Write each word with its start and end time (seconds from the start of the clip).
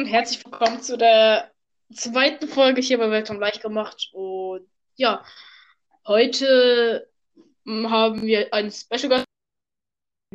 und 0.00 0.06
herzlich 0.06 0.42
willkommen 0.46 0.80
zu 0.80 0.96
der 0.96 1.52
zweiten 1.94 2.48
Folge 2.48 2.80
hier 2.80 2.96
bei 2.96 3.10
Welcome 3.10 3.38
Leicht 3.38 3.60
gemacht. 3.60 4.08
Und 4.14 4.66
ja, 4.96 5.22
heute 6.06 7.06
haben 7.66 8.22
wir 8.22 8.50
einen 8.54 8.72
Special 8.72 9.10
Gast, 9.10 9.26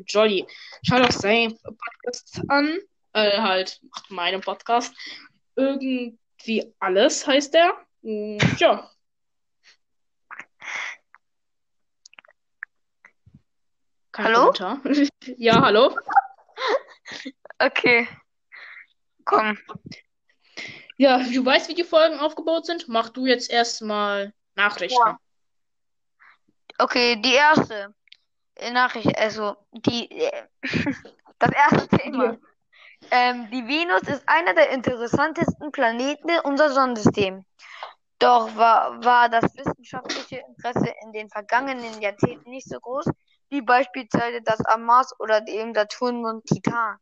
Jolly. 0.06 0.46
Schaut 0.84 1.02
auch 1.02 1.12
seinen 1.12 1.57
Podcast 1.57 2.42
an. 2.48 2.78
Äh, 3.14 3.42
halt, 3.42 3.82
macht 3.89 4.12
meinen 4.12 4.42
Podcast. 4.42 4.96
Irgendwie 5.56 6.75
alles 6.78 7.25
heißt 7.25 7.56
der. 7.56 7.74
Und 8.04 8.60
ja. 8.60 8.92
Kein 14.11 14.25
Hallo? 14.25 14.52
Kommentar. 14.52 14.82
ja, 15.38 15.60
hallo. 15.60 15.97
Okay. 17.57 18.07
Komm. 19.25 19.57
Ja, 20.97 21.18
du 21.18 21.46
weißt, 21.46 21.68
wie 21.70 21.74
die 21.74 21.84
Folgen 21.84 22.20
aufgebaut 22.20 22.65
sind. 22.65 22.88
Mach 22.88 23.10
du 23.10 23.25
jetzt 23.25 23.51
erstmal 23.51 24.34
Nachrichten. 24.56 24.98
Ja. 25.06 25.20
Okay, 26.78 27.18
die 27.18 27.34
erste 27.34 27.93
äh, 28.56 28.71
Nachricht, 28.71 29.18
also 29.18 29.56
die 29.71 30.10
äh, 30.11 30.43
das 31.39 31.51
erste 31.51 31.88
Thema. 31.98 32.23
Ja. 32.23 32.38
Ähm, 33.11 33.50
die 33.52 33.67
Venus 33.67 34.03
ist 34.03 34.28
einer 34.28 34.53
der 34.53 34.70
interessantesten 34.70 35.72
Planeten 35.72 36.31
unseres 36.44 36.73
Sonnensystems. 36.73 37.45
Doch 38.20 38.56
war, 38.56 39.03
war 39.03 39.30
das 39.30 39.56
wissenschaftliche 39.56 40.44
Interesse 40.48 40.94
in 41.03 41.12
den 41.12 41.30
vergangenen 41.30 42.02
Jahrzehnten 42.02 42.50
nicht 42.50 42.67
so 42.67 42.80
groß, 42.80 43.06
wie 43.50 43.62
beispielsweise 43.62 44.42
das 44.42 44.59
am 44.66 44.84
Mars 44.84 45.14
oder 45.20 45.42
dem 45.42 45.73
Saturnmond 45.73 46.46
Titan. 46.46 46.98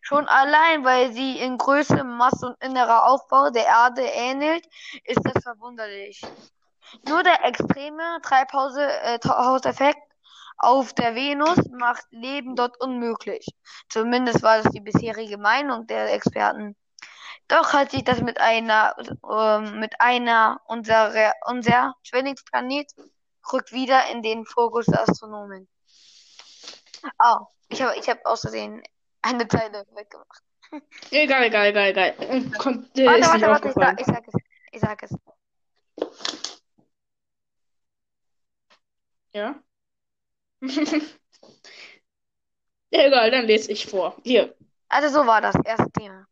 Schon 0.00 0.26
allein, 0.28 0.84
weil 0.84 1.12
sie 1.12 1.38
in 1.38 1.58
Größe, 1.58 2.04
Masse 2.04 2.46
und 2.46 2.62
innerer 2.62 3.06
Aufbau 3.06 3.50
der 3.50 3.66
Erde 3.66 4.02
ähnelt, 4.02 4.66
ist 5.04 5.20
das 5.24 5.42
verwunderlich. 5.42 6.20
Nur 7.08 7.22
der 7.22 7.44
extreme 7.44 8.18
Treibhause- 8.22 9.00
äh, 9.02 9.18
Treibhauseffekt 9.18 10.02
auf 10.58 10.92
der 10.92 11.14
Venus 11.14 11.58
macht 11.70 12.04
Leben 12.10 12.54
dort 12.54 12.80
unmöglich. 12.80 13.46
Zumindest 13.88 14.42
war 14.42 14.62
das 14.62 14.72
die 14.72 14.80
bisherige 14.80 15.38
Meinung 15.38 15.86
der 15.86 16.12
Experten. 16.12 16.76
Doch 17.48 17.72
hat 17.72 17.90
sich 17.90 18.04
das 18.04 18.20
mit 18.20 18.40
einer, 18.40 18.94
ähm, 19.30 19.80
mit 19.80 20.00
einer 20.00 20.60
unserer, 20.66 21.34
unser 21.46 21.94
Zwillingsplanet 22.08 22.92
rückt 23.52 23.72
wieder 23.72 24.08
in 24.10 24.22
den 24.22 24.46
Fokus 24.46 24.86
der 24.86 25.02
Astronomen. 25.02 25.68
Oh, 27.18 27.46
ich 27.68 27.82
habe 27.82 27.96
ich 27.96 28.08
hab 28.08 28.24
außerdem 28.24 28.82
eine 29.22 29.48
Zeile 29.48 29.84
weggemacht. 29.94 30.42
Egal, 31.10 31.44
egal, 31.44 31.66
egal, 31.68 31.90
egal. 31.90 32.14
Kommt, 32.58 32.98
äh, 32.98 33.06
Warte, 33.06 33.46
warte, 33.46 33.46
warte, 33.46 33.68
ich, 33.68 33.74
sag, 33.74 34.00
ich 34.00 34.06
sag 34.06 34.26
es. 34.28 34.34
Ich 34.72 34.80
sag 34.80 35.02
es. 35.02 35.10
Ja? 39.32 39.62
Egal, 42.90 43.30
dann 43.30 43.46
lese 43.46 43.72
ich 43.72 43.86
vor. 43.86 44.16
Hier, 44.22 44.54
Also 44.88 45.08
so 45.20 45.26
war 45.26 45.40
das 45.40 45.56
erste 45.64 45.90
Thema. 45.92 46.26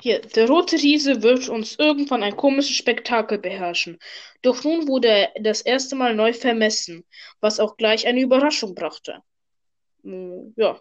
hier. 0.00 0.20
Der 0.20 0.48
rote 0.48 0.76
Riese 0.76 1.22
wird 1.22 1.48
uns 1.50 1.76
irgendwann 1.78 2.22
ein 2.22 2.36
komisches 2.36 2.74
Spektakel 2.76 3.38
beherrschen. 3.38 3.98
Doch 4.42 4.64
nun 4.64 4.88
wurde 4.88 5.08
er 5.08 5.32
das 5.40 5.60
erste 5.60 5.94
Mal 5.96 6.14
neu 6.14 6.32
vermessen, 6.32 7.04
was 7.40 7.60
auch 7.60 7.76
gleich 7.76 8.06
eine 8.06 8.20
Überraschung 8.22 8.74
brachte. 8.74 9.22
Hm, 10.02 10.54
Ja. 10.56 10.80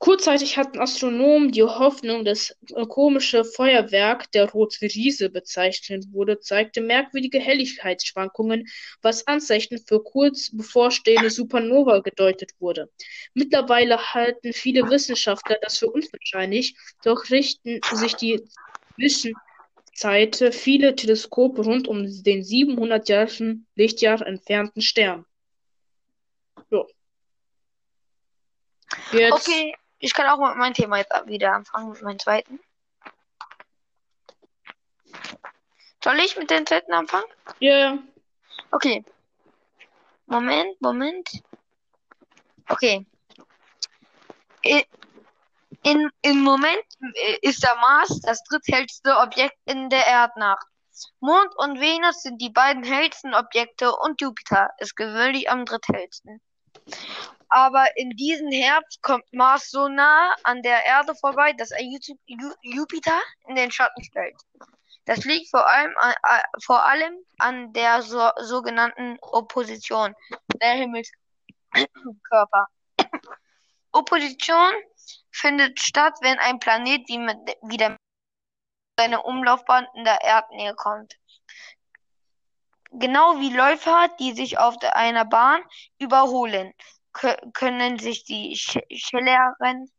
Kurzzeitig 0.00 0.56
hatten 0.56 0.80
Astronomen 0.80 1.52
die 1.52 1.62
Hoffnung, 1.62 2.24
das 2.24 2.56
komische 2.88 3.44
Feuerwerk, 3.44 4.32
der 4.32 4.50
Rote 4.50 4.80
Riese 4.80 5.28
bezeichnet 5.28 6.06
wurde, 6.10 6.40
zeigte 6.40 6.80
merkwürdige 6.80 7.38
Helligkeitsschwankungen, 7.38 8.66
was 9.02 9.26
Anzeichen 9.26 9.76
für 9.86 10.02
kurz 10.02 10.56
bevorstehende 10.56 11.28
Supernova 11.28 11.98
gedeutet 11.98 12.52
wurde. 12.60 12.90
Mittlerweile 13.34 14.14
halten 14.14 14.54
viele 14.54 14.88
Wissenschaftler 14.88 15.58
das 15.60 15.76
für 15.76 15.90
unwahrscheinlich, 15.90 16.74
doch 17.04 17.28
richten 17.28 17.80
sich 17.92 18.14
die 18.14 18.42
Zwischenzeit 18.94 20.54
viele 20.54 20.96
Teleskope 20.96 21.62
rund 21.62 21.88
um 21.88 22.06
den 22.22 22.42
700 22.42 23.06
Jahren 23.10 23.66
Lichtjahr 23.74 24.26
entfernten 24.26 24.80
Stern. 24.80 25.26
Ja. 26.70 26.86
Jetzt. 29.12 29.48
Okay, 29.48 29.74
ich 30.00 30.12
kann 30.14 30.26
auch 30.28 30.38
mit 30.48 30.56
meinem 30.56 30.74
Thema 30.74 30.98
jetzt 30.98 31.12
wieder 31.26 31.52
anfangen, 31.52 31.92
mit 31.92 32.02
meinem 32.02 32.18
zweiten. 32.18 32.58
Soll 36.02 36.18
ich 36.20 36.36
mit 36.36 36.50
dem 36.50 36.66
zweiten 36.66 36.92
anfangen? 36.92 37.30
Ja. 37.58 37.98
Okay. 38.70 39.04
Moment, 40.26 40.80
Moment. 40.80 41.28
Okay. 42.68 43.06
I- 44.64 44.86
In, 45.82 46.10
Im 46.22 46.40
Moment 46.42 46.84
äh, 47.14 47.38
ist 47.42 47.62
der 47.62 47.74
Mars 47.76 48.20
das 48.20 48.42
dritthellste 48.44 49.16
Objekt 49.18 49.56
in 49.66 49.88
der 49.90 50.06
Erdnacht. 50.06 50.66
Mond 51.20 51.54
und 51.56 51.80
Venus 51.80 52.22
sind 52.22 52.40
die 52.40 52.50
beiden 52.50 52.82
hellsten 52.84 53.34
Objekte 53.34 53.94
und 53.96 54.20
Jupiter 54.20 54.70
ist 54.78 54.96
gewöhnlich 54.96 55.50
am 55.50 55.64
dritthellsten. 55.64 56.40
Aber 57.50 57.84
in 57.96 58.10
diesem 58.10 58.50
Herbst 58.50 59.02
kommt 59.02 59.24
Mars 59.32 59.70
so 59.70 59.88
nah 59.88 60.34
an 60.44 60.62
der 60.62 60.84
Erde 60.86 61.14
vorbei, 61.16 61.52
dass 61.52 61.72
er 61.72 61.80
Ju- 61.82 62.18
Ju- 62.26 62.56
Jupiter 62.62 63.20
in 63.48 63.56
den 63.56 63.72
Schatten 63.72 64.04
stellt. 64.04 64.36
Das 65.04 65.24
liegt 65.24 65.50
vor 65.50 65.66
allem 65.66 65.92
an, 65.98 66.12
äh, 66.12 66.42
vor 66.62 66.84
allem 66.84 67.14
an 67.38 67.72
der 67.72 68.02
so, 68.02 68.30
sogenannten 68.38 69.18
Opposition 69.20 70.14
der 70.62 70.74
Himmelskörper. 70.74 72.68
Opposition 73.92 74.72
findet 75.32 75.80
statt, 75.80 76.14
wenn 76.20 76.38
ein 76.38 76.60
Planet 76.60 77.08
wie, 77.08 77.18
mit, 77.18 77.36
wie 77.62 77.76
der 77.76 77.96
seine 78.96 79.22
Umlaufbahn 79.22 79.88
in 79.94 80.04
der 80.04 80.20
Erdnähe 80.22 80.74
kommt. 80.74 81.16
Genau 82.92 83.40
wie 83.40 83.50
Läufer, 83.54 84.08
die 84.20 84.32
sich 84.32 84.58
auf 84.58 84.76
einer 84.82 85.24
Bahn 85.24 85.62
überholen, 85.98 86.72
können 87.12 87.98
sich 87.98 88.24
die 88.24 88.56
sch 88.56 88.78
schnelleren 88.92 89.90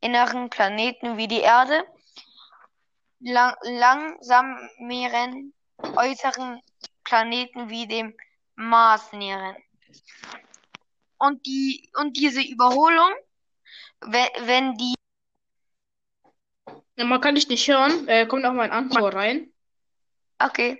inneren 0.00 0.50
Planeten 0.50 1.16
wie 1.16 1.28
die 1.28 1.40
Erde 1.40 1.84
lang 3.20 3.54
langsameren 3.62 5.52
äußeren 5.96 6.60
Planeten 7.04 7.68
wie 7.70 7.86
dem 7.86 8.14
Mars 8.56 9.12
nähern. 9.12 9.56
Und 11.18 11.46
die 11.46 11.90
und 11.94 12.16
diese 12.16 12.42
Überholung, 12.42 13.12
wenn, 14.00 14.28
wenn 14.46 14.74
die 14.76 14.94
Ja, 16.96 17.04
man 17.04 17.20
kann 17.20 17.34
dich 17.34 17.48
nicht 17.48 17.66
hören. 17.68 18.06
Äh, 18.08 18.26
kommt 18.26 18.44
auch 18.44 18.52
mal 18.52 18.64
ein 18.64 18.70
Antor 18.72 19.14
rein. 19.14 19.52
okay, 20.40 20.78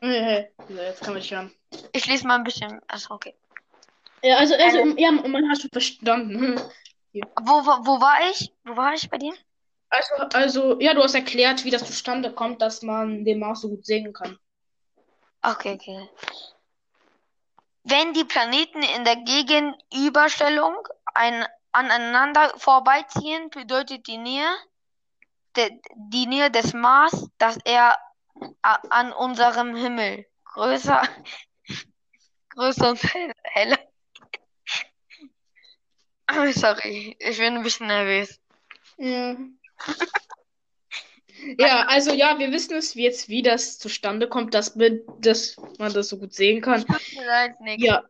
Äh, 0.00 0.46
so, 0.68 0.74
jetzt 0.74 1.02
kann 1.02 1.14
dich 1.14 1.30
hören. 1.32 1.52
ich 1.92 2.06
lese 2.06 2.26
mal 2.26 2.36
ein 2.36 2.44
bisschen. 2.44 2.80
Achso, 2.88 3.14
okay. 3.14 3.34
Ja, 4.22 4.36
also, 4.36 4.54
also, 4.54 4.80
Eine- 4.80 5.00
ja, 5.00 5.10
man 5.12 5.48
hat 5.50 5.60
schon 5.60 5.70
verstanden. 5.70 6.60
Wo, 7.12 7.66
wo, 7.66 7.86
wo 7.86 8.00
war 8.00 8.30
ich? 8.30 8.52
Wo 8.64 8.76
war 8.76 8.94
ich 8.94 9.08
bei 9.08 9.18
dir? 9.18 9.34
Also, 9.88 10.14
also, 10.34 10.80
ja, 10.80 10.94
du 10.94 11.02
hast 11.02 11.14
erklärt, 11.14 11.64
wie 11.64 11.70
das 11.70 11.84
zustande 11.84 12.32
kommt, 12.32 12.62
dass 12.62 12.82
man 12.82 13.24
den 13.24 13.40
Mars 13.40 13.62
so 13.62 13.68
gut 13.70 13.84
sehen 13.84 14.12
kann. 14.12 14.38
Okay, 15.42 15.74
okay. 15.74 16.08
Wenn 17.82 18.12
die 18.12 18.24
Planeten 18.24 18.82
in 18.82 19.04
der 19.04 19.16
Gegenüberstellung 19.16 20.76
ein, 21.14 21.44
aneinander 21.72 22.52
vorbeiziehen, 22.56 23.50
bedeutet 23.50 24.06
die 24.06 24.18
Nähe, 24.18 24.48
de, 25.56 25.70
die 25.96 26.26
Nähe 26.26 26.50
des 26.50 26.72
Mars, 26.72 27.28
dass 27.38 27.58
er 27.64 27.96
a, 28.62 28.74
an 28.90 29.12
unserem 29.12 29.74
Himmel 29.74 30.26
größer, 30.44 31.02
größer 32.50 32.90
und 32.90 33.02
hell- 33.02 33.32
heller. 33.44 33.78
Sorry, 36.52 37.16
ich 37.18 37.38
bin 37.38 37.56
ein 37.56 37.62
bisschen 37.62 37.86
nervös. 37.86 38.40
Ja. 38.98 39.36
Ja, 41.58 41.86
also 41.88 42.12
ja, 42.12 42.38
wir 42.38 42.52
wissen 42.52 42.74
es 42.76 42.94
jetzt, 42.94 43.28
wie 43.28 43.40
das 43.42 43.78
zustande 43.78 44.28
kommt, 44.28 44.52
dass, 44.52 44.78
wir- 44.78 45.00
dass 45.20 45.56
man 45.78 45.92
das 45.92 46.08
so 46.08 46.18
gut 46.18 46.34
sehen 46.34 46.60
kann. 46.60 46.84
Ja. 47.78 48.04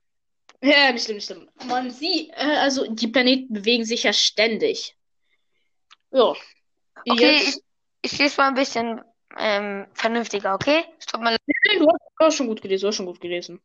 Ja, 0.62 0.92
nicht 0.92 1.04
schlimm, 1.04 1.16
nicht 1.16 1.26
schlimm. 1.26 1.48
Man 1.66 1.90
sieht, 1.90 2.30
äh, 2.30 2.56
also 2.58 2.92
die 2.92 3.06
Planeten 3.08 3.52
bewegen 3.54 3.84
sich 3.84 4.02
ja 4.02 4.12
ständig. 4.12 4.94
Ja. 6.10 6.34
Okay, 7.08 7.36
Jetzt, 7.36 7.62
ich, 8.02 8.12
ich 8.12 8.18
lese 8.18 8.36
mal 8.36 8.48
ein 8.48 8.54
bisschen 8.54 9.00
ähm, 9.38 9.86
vernünftiger, 9.94 10.54
okay? 10.54 10.84
Mir 11.18 11.30
leid. 11.30 11.40
Nein, 11.68 11.78
du 11.80 11.88
hast, 12.20 12.34
schon 12.34 12.48
gut 12.48 12.60
gelesen, 12.60 12.82
du 12.82 12.88
hast 12.88 12.96
schon 12.96 13.06
gut 13.06 13.20
gelesen. 13.20 13.60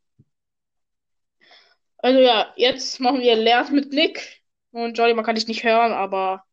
Also 1.98 2.20
ja, 2.20 2.54
jetzt 2.56 3.00
machen 3.00 3.20
wir 3.22 3.36
Lernen 3.36 3.74
mit 3.76 3.92
Nick 3.92 4.42
und 4.84 4.98
Jolly, 4.98 5.14
man 5.14 5.26
kann 5.26 5.36
dich 5.36 5.48
nicht 5.48 5.64
hören, 5.64 5.94
aber 5.94 6.46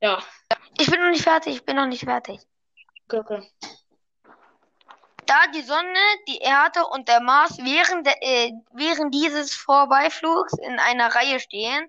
Ja, 0.00 0.22
Ich 0.78 0.90
bin 0.90 1.00
noch 1.00 1.10
nicht 1.10 1.22
fertig, 1.22 1.56
ich 1.56 1.64
bin 1.64 1.76
noch 1.76 1.86
nicht 1.86 2.04
fertig. 2.04 2.40
okay, 3.06 3.18
okay. 3.18 3.50
Da 5.26 5.46
die 5.54 5.62
Sonne, 5.62 5.98
die 6.26 6.38
Erde 6.38 6.84
und 6.86 7.08
der 7.08 7.20
Mars 7.20 7.58
während, 7.58 8.06
der, 8.06 8.16
äh, 8.22 8.52
während 8.72 9.14
dieses 9.14 9.54
Vorbeiflugs 9.54 10.54
in 10.58 10.78
einer 10.80 11.14
Reihe 11.14 11.38
stehen, 11.38 11.88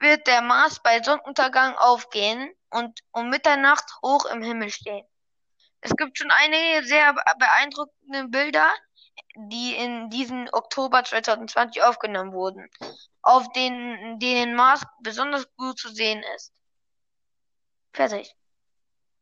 wird 0.00 0.26
der 0.26 0.42
Mars 0.42 0.80
bei 0.82 1.02
Sonnenuntergang 1.02 1.76
aufgehen 1.78 2.54
und 2.70 3.00
um 3.12 3.30
Mitternacht 3.30 3.86
hoch 4.02 4.26
im 4.26 4.42
Himmel 4.42 4.68
stehen. 4.70 5.06
Es 5.80 5.96
gibt 5.96 6.18
schon 6.18 6.30
einige 6.30 6.86
sehr 6.86 7.14
be- 7.14 7.22
beeindruckende 7.38 8.28
Bilder, 8.28 8.70
die 9.36 9.74
in 9.76 10.10
diesem 10.10 10.46
Oktober 10.52 11.04
2020 11.04 11.82
aufgenommen 11.82 12.32
wurden, 12.32 12.68
auf 13.24 13.50
denen, 13.52 14.18
denen 14.18 14.54
Mars 14.54 14.82
besonders 15.02 15.46
gut 15.56 15.78
zu 15.78 15.88
sehen 15.88 16.22
ist. 16.36 16.52
Fertig. 17.92 18.34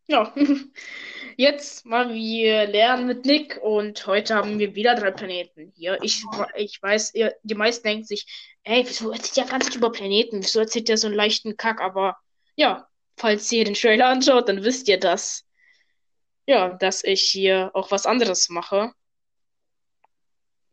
Ja, 0.08 0.34
jetzt 1.36 1.86
mal 1.86 2.12
wir 2.12 2.66
lernen 2.66 3.06
mit 3.06 3.24
Nick 3.24 3.58
und 3.62 4.06
heute 4.06 4.34
haben 4.34 4.58
wir 4.58 4.74
wieder 4.74 4.94
drei 4.94 5.12
Planeten 5.12 5.72
hier. 5.76 5.98
Ich, 6.02 6.24
ich 6.56 6.82
weiß, 6.82 7.14
ihr, 7.14 7.34
die 7.44 7.54
meisten 7.54 7.86
denken 7.86 8.04
sich, 8.04 8.26
ey, 8.64 8.84
wieso 8.86 9.10
erzählt 9.12 9.36
der 9.36 9.52
ganze 9.52 9.68
Zeit 9.68 9.76
über 9.76 9.92
Planeten? 9.92 10.42
Wieso 10.42 10.60
erzählt 10.60 10.88
der 10.88 10.98
so 10.98 11.06
einen 11.06 11.16
leichten 11.16 11.56
Kack? 11.56 11.80
Aber 11.80 12.16
ja, 12.56 12.88
falls 13.16 13.50
ihr 13.52 13.64
den 13.64 13.74
Trailer 13.74 14.08
anschaut, 14.08 14.48
dann 14.48 14.64
wisst 14.64 14.88
ihr 14.88 14.98
das. 14.98 15.44
Ja, 16.46 16.70
dass 16.70 17.04
ich 17.04 17.22
hier 17.22 17.70
auch 17.74 17.90
was 17.92 18.04
anderes 18.04 18.48
mache. 18.48 18.92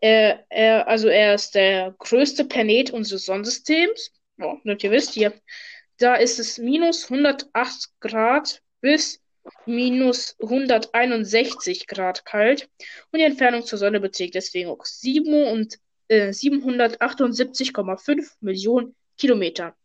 er, 0.00 0.46
er, 0.48 0.88
also 0.88 1.08
er 1.08 1.34
ist 1.34 1.54
der 1.54 1.94
größte 1.98 2.46
Planet 2.46 2.90
unseres 2.90 3.26
Sonnensystems. 3.26 4.12
Ja, 4.40 4.58
damit 4.64 4.82
ihr 4.82 4.90
wisst, 4.90 5.12
hier, 5.12 5.34
da 5.98 6.14
ist 6.14 6.38
es 6.38 6.56
minus 6.58 7.10
108 7.10 7.90
Grad 8.00 8.62
bis 8.80 9.20
minus 9.66 10.36
161 10.40 11.86
Grad 11.86 12.24
kalt. 12.24 12.70
Und 13.10 13.18
die 13.18 13.24
Entfernung 13.24 13.64
zur 13.64 13.78
Sonne 13.78 14.00
beträgt 14.00 14.34
deswegen 14.34 14.70
auch 14.70 14.84
7 14.84 15.44
und, 15.44 15.78
äh, 16.08 16.32
778,5 16.32 18.36
Millionen 18.40 18.96
Kilometer. 19.18 19.76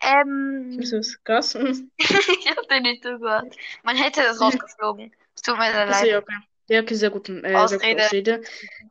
Ähm, 0.00 0.78
Ist 0.80 0.92
das 0.92 1.24
Gas? 1.24 1.54
Ich 1.98 2.50
hab 2.56 2.68
dir 2.68 2.80
nicht 2.80 3.02
zugehört. 3.02 3.56
Man 3.82 3.96
hätte 3.96 4.22
das 4.22 4.40
rausgeflogen. 4.40 5.12
Es 5.34 5.42
tut 5.42 5.56
mir 5.56 5.72
sehr 5.72 5.86
leid. 5.86 6.22
okay. 6.22 6.47
Ja, 6.68 6.80
okay, 6.82 6.94
sehr 6.94 7.10
gut, 7.10 7.28
äh, 7.28 7.54
Ausrede. 7.54 8.04
Ausrede. 8.04 8.42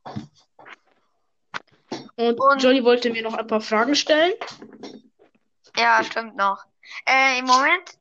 Und 2.15 2.39
Und- 2.39 2.63
Johnny 2.63 2.83
wollte 2.83 3.09
mir 3.09 3.23
noch 3.23 3.33
ein 3.33 3.47
paar 3.47 3.61
Fragen 3.61 3.95
stellen. 3.95 4.33
Ja, 5.77 6.03
stimmt 6.03 6.35
noch. 6.35 6.63
Äh, 7.05 7.39
im 7.39 7.45
Moment, 7.45 7.97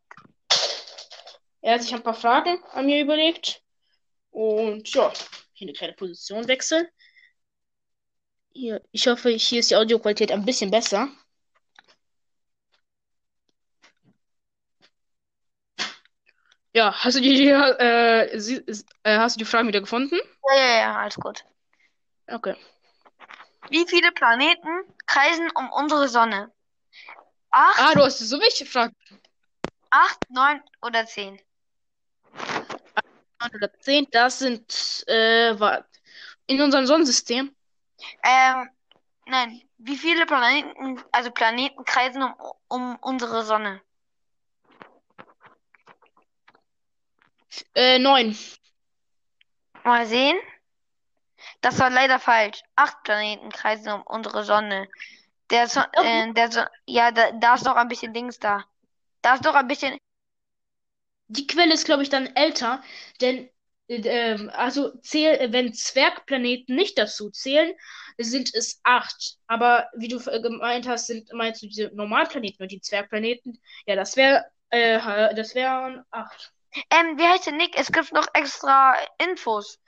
Er 1.62 1.74
hat 1.74 1.82
sich 1.82 1.94
ein 1.94 2.02
paar 2.02 2.14
Fragen 2.14 2.58
an 2.72 2.86
mir 2.86 3.02
überlegt. 3.02 3.62
Und 4.30 4.88
ja, 4.94 5.12
hier 5.52 5.66
eine 5.68 5.74
kleine 5.76 5.92
Positionwechsel. 5.92 6.88
Hier, 8.52 8.82
ich 8.92 9.06
hoffe, 9.06 9.28
hier 9.28 9.60
ist 9.60 9.70
die 9.70 9.76
Audioqualität 9.76 10.32
ein 10.32 10.46
bisschen 10.46 10.70
besser. 10.70 11.08
Ja, 16.72 16.92
hast 17.04 17.16
du 17.16 17.20
die, 17.20 17.48
äh, 17.48 18.38
sie, 18.38 18.64
äh, 19.02 19.18
hast 19.18 19.36
du 19.36 19.40
die 19.40 19.44
Fragen 19.44 19.68
wieder 19.68 19.80
gefunden? 19.80 20.18
ja, 20.48 20.54
ja, 20.56 20.80
ja, 20.80 20.98
alles 20.98 21.16
gut. 21.16 21.44
Okay. 22.30 22.54
Wie 23.70 23.86
viele 23.88 24.12
Planeten 24.12 24.68
kreisen 25.06 25.50
um 25.54 25.70
unsere 25.72 26.08
Sonne? 26.08 26.52
Acht, 27.50 27.78
Ah, 27.78 27.94
du 27.94 28.02
hast 28.02 28.18
so 28.18 28.38
welche 28.40 28.66
Fragen. 28.66 28.94
acht, 29.90 30.20
neun 30.30 30.60
oder 30.82 31.06
zehn? 31.06 31.40
Neun 33.40 33.54
oder 33.54 33.72
zehn, 33.80 34.06
das 34.10 34.38
sind, 34.38 35.04
äh, 35.08 35.50
in 36.46 36.60
unserem 36.60 36.86
Sonnensystem. 36.86 37.54
Ähm, 38.22 38.70
nein, 39.26 39.62
wie 39.78 39.96
viele 39.96 40.26
Planeten, 40.26 41.02
also 41.12 41.30
Planeten 41.30 41.84
kreisen 41.84 42.22
um, 42.22 42.34
um 42.68 42.96
unsere 43.02 43.44
Sonne? 43.44 43.82
Äh, 47.75 47.99
neun. 47.99 48.37
Mal 49.85 50.07
sehen. 50.07 50.38
Das 51.61 51.78
war 51.78 51.90
leider 51.90 52.19
falsch. 52.19 52.62
Acht 52.76 53.02
Planeten 53.02 53.50
kreisen 53.50 53.92
um 53.92 54.02
unsere 54.02 54.45
Sonne. 54.45 54.88
Der, 55.50 55.69
so 55.69 55.80
äh, 55.80 56.33
der 56.33 56.52
so 56.52 56.61
ja, 56.87 57.11
da, 57.11 57.33
da 57.33 57.54
ist 57.54 57.64
noch 57.64 57.76
ein 57.76 57.88
bisschen 57.88 58.14
Dings 58.14 58.38
da. 58.38 58.64
Da 59.23 59.35
ist 59.35 59.45
noch 59.45 59.54
ein 59.54 59.69
bisschen. 59.69 59.99
Die 61.28 61.47
Quelle 61.47 61.75
ist, 61.75 61.85
glaube 61.85 62.02
ich, 62.02 62.09
dann 62.09 62.35
älter, 62.35 62.83
denn 63.21 63.49
ähm, 63.88 64.50
also 64.54 64.97
zähl, 64.99 65.52
wenn 65.52 65.73
Zwergplaneten 65.75 66.75
nicht 66.76 66.99
dazu 66.99 67.30
zählen, 67.30 67.73
sind 68.19 68.54
es 68.54 68.80
acht. 68.85 69.37
Aber 69.47 69.88
wie 69.95 70.09
du 70.09 70.19
äh, 70.19 70.40
gemeint 70.40 70.87
hast, 70.88 71.07
sind 71.07 71.33
meinst 71.33 71.62
du 71.62 71.66
diese 71.66 71.90
Normalplaneten 71.95 72.62
und 72.62 72.73
die 72.73 72.80
Zwergplaneten? 72.80 73.61
Ja, 73.87 73.97
das 73.97 74.16
wäre 74.16 74.45
äh, 74.71 75.35
das 75.35 75.54
wären 75.54 76.04
acht. 76.11 76.52
Ähm, 76.90 77.18
wie 77.18 77.26
heißt 77.26 77.46
der 77.46 77.54
Nick? 77.54 77.78
Es 77.78 77.90
gibt 77.90 78.12
noch 78.12 78.26
extra 78.34 78.94
Infos. 79.18 79.78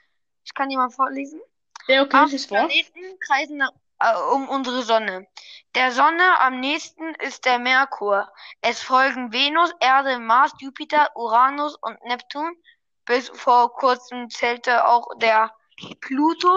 Ich 0.43 0.53
kann 0.53 0.69
die 0.69 0.75
mal 0.77 0.89
vorlesen. 0.89 1.41
Ja, 1.87 2.03
okay, 2.03 2.25
lies 2.25 2.45
vor. 2.45 2.57
Planeten 2.57 3.19
kreisen 3.19 3.57
nach, 3.57 3.71
äh, 3.99 4.15
um 4.33 4.49
unsere 4.49 4.83
Sonne. 4.83 5.27
Der 5.75 5.91
Sonne 5.91 6.39
am 6.39 6.59
nächsten 6.59 7.15
ist 7.15 7.45
der 7.45 7.59
Merkur. 7.59 8.31
Es 8.61 8.81
folgen 8.81 9.31
Venus, 9.33 9.73
Erde, 9.79 10.19
Mars, 10.19 10.53
Jupiter, 10.59 11.09
Uranus 11.15 11.75
und 11.81 12.01
Neptun. 12.05 12.55
Bis 13.05 13.29
vor 13.29 13.73
kurzem 13.73 14.29
zählte 14.29 14.87
auch 14.87 15.07
der 15.17 15.53
Pluto 15.99 16.55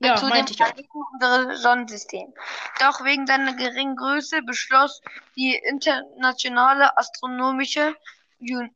Ja, 0.00 0.16
zu 0.16 0.28
dem. 0.28 0.44
Planeten 0.44 0.84
unseres 1.12 1.62
Sonnensystems. 1.62 2.34
Doch 2.80 3.04
wegen 3.04 3.26
seiner 3.26 3.54
geringen 3.54 3.96
Größe 3.96 4.42
beschloss 4.42 5.00
die 5.36 5.54
Internationale 5.54 6.96
Astronomische 6.98 7.96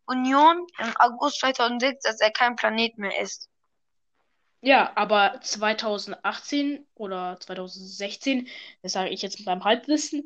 Union 0.07 0.67
im 0.79 0.97
August 0.97 1.41
2006, 1.41 2.03
dass 2.03 2.21
er 2.21 2.31
kein 2.31 2.57
Planet 2.57 2.99
mehr 2.99 3.21
ist. 3.21 3.49
Ja, 4.63 4.93
aber 4.97 5.41
2018 5.43 6.87
oder 6.95 7.39
2016, 7.41 8.49
das 8.83 8.93
sage 8.93 9.11
ich 9.11 9.23
jetzt 9.23 9.39
mit 9.39 9.47
meinem 9.47 9.65
Halbwissen, 9.65 10.25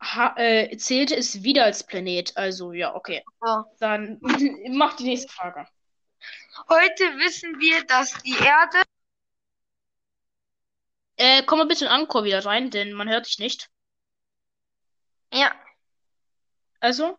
ha 0.00 0.34
äh, 0.36 0.76
zählte 0.76 1.16
es 1.16 1.42
wieder 1.42 1.64
als 1.64 1.84
Planet. 1.84 2.36
Also 2.36 2.72
ja, 2.72 2.94
okay. 2.94 3.22
So. 3.40 3.64
Dann 3.78 4.18
mach 4.70 4.96
die 4.96 5.04
nächste 5.04 5.32
Frage. 5.32 5.66
Heute 6.68 7.04
wissen 7.18 7.58
wir, 7.60 7.84
dass 7.84 8.14
die 8.22 8.36
Erde 8.38 8.82
Äh, 11.18 11.42
komm 11.44 11.58
mal 11.58 11.66
bitte 11.66 11.86
in 11.86 11.90
Anchor 11.90 12.24
wieder 12.24 12.44
rein, 12.44 12.70
denn 12.70 12.92
man 12.92 13.08
hört 13.08 13.26
dich 13.26 13.38
nicht. 13.38 13.70
ja, 15.32 15.54
Also, 16.80 17.18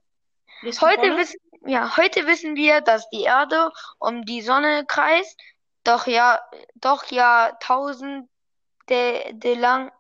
heute 0.64 1.18
wissen, 1.18 1.40
ja, 1.68 1.98
heute 1.98 2.26
wissen 2.28 2.56
wir, 2.56 2.82
dass 2.82 3.10
die 3.10 3.24
Erde 3.24 3.72
um 4.00 4.24
die 4.26 4.42
Sonne 4.42 4.86
kreist, 4.88 5.40
doch 5.84 6.08
ja, 6.08 6.40
doch 6.76 7.06
Jahrtausende 7.12 8.28
de 8.88 9.56
lang, 9.56 9.92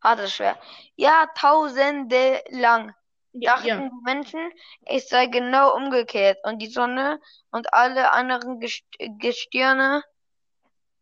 ah, 0.00 0.16
das 0.16 0.26
ist 0.26 0.34
schwer, 0.36 0.58
Jahrtausende 0.96 2.42
lang 2.50 2.94
Ja, 3.32 3.56
dachten 3.56 3.66
ja. 3.66 3.78
die 3.90 4.02
Menschen, 4.04 4.52
es 4.86 5.08
sei 5.08 5.26
genau 5.26 5.74
umgekehrt 5.76 6.38
und 6.44 6.58
die 6.60 6.68
Sonne 6.68 7.20
und 7.50 7.72
alle 7.74 8.12
anderen 8.12 8.60
Gest 8.60 8.84
Gestirne 9.18 10.02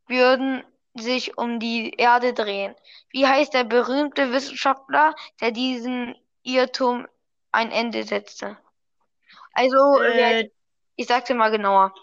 würden 0.08 0.64
sich 0.94 1.38
um 1.38 1.60
die 1.60 1.92
Erde 1.96 2.34
drehen. 2.34 2.74
Wie 3.10 3.26
heißt 3.26 3.54
der 3.54 3.64
berühmte 3.64 4.32
Wissenschaftler, 4.32 5.14
der 5.40 5.52
diesen 5.52 6.16
Irrtum 6.42 7.08
ein 7.52 7.70
Ende 7.72 8.04
setzte? 8.04 8.58
Also, 9.54 10.00
äh, 10.02 10.40
Äh, 10.40 10.50
ich 10.96 11.06
sag's 11.06 11.28
dir 11.28 11.34
mal 11.34 11.50
genauer. 11.50 11.94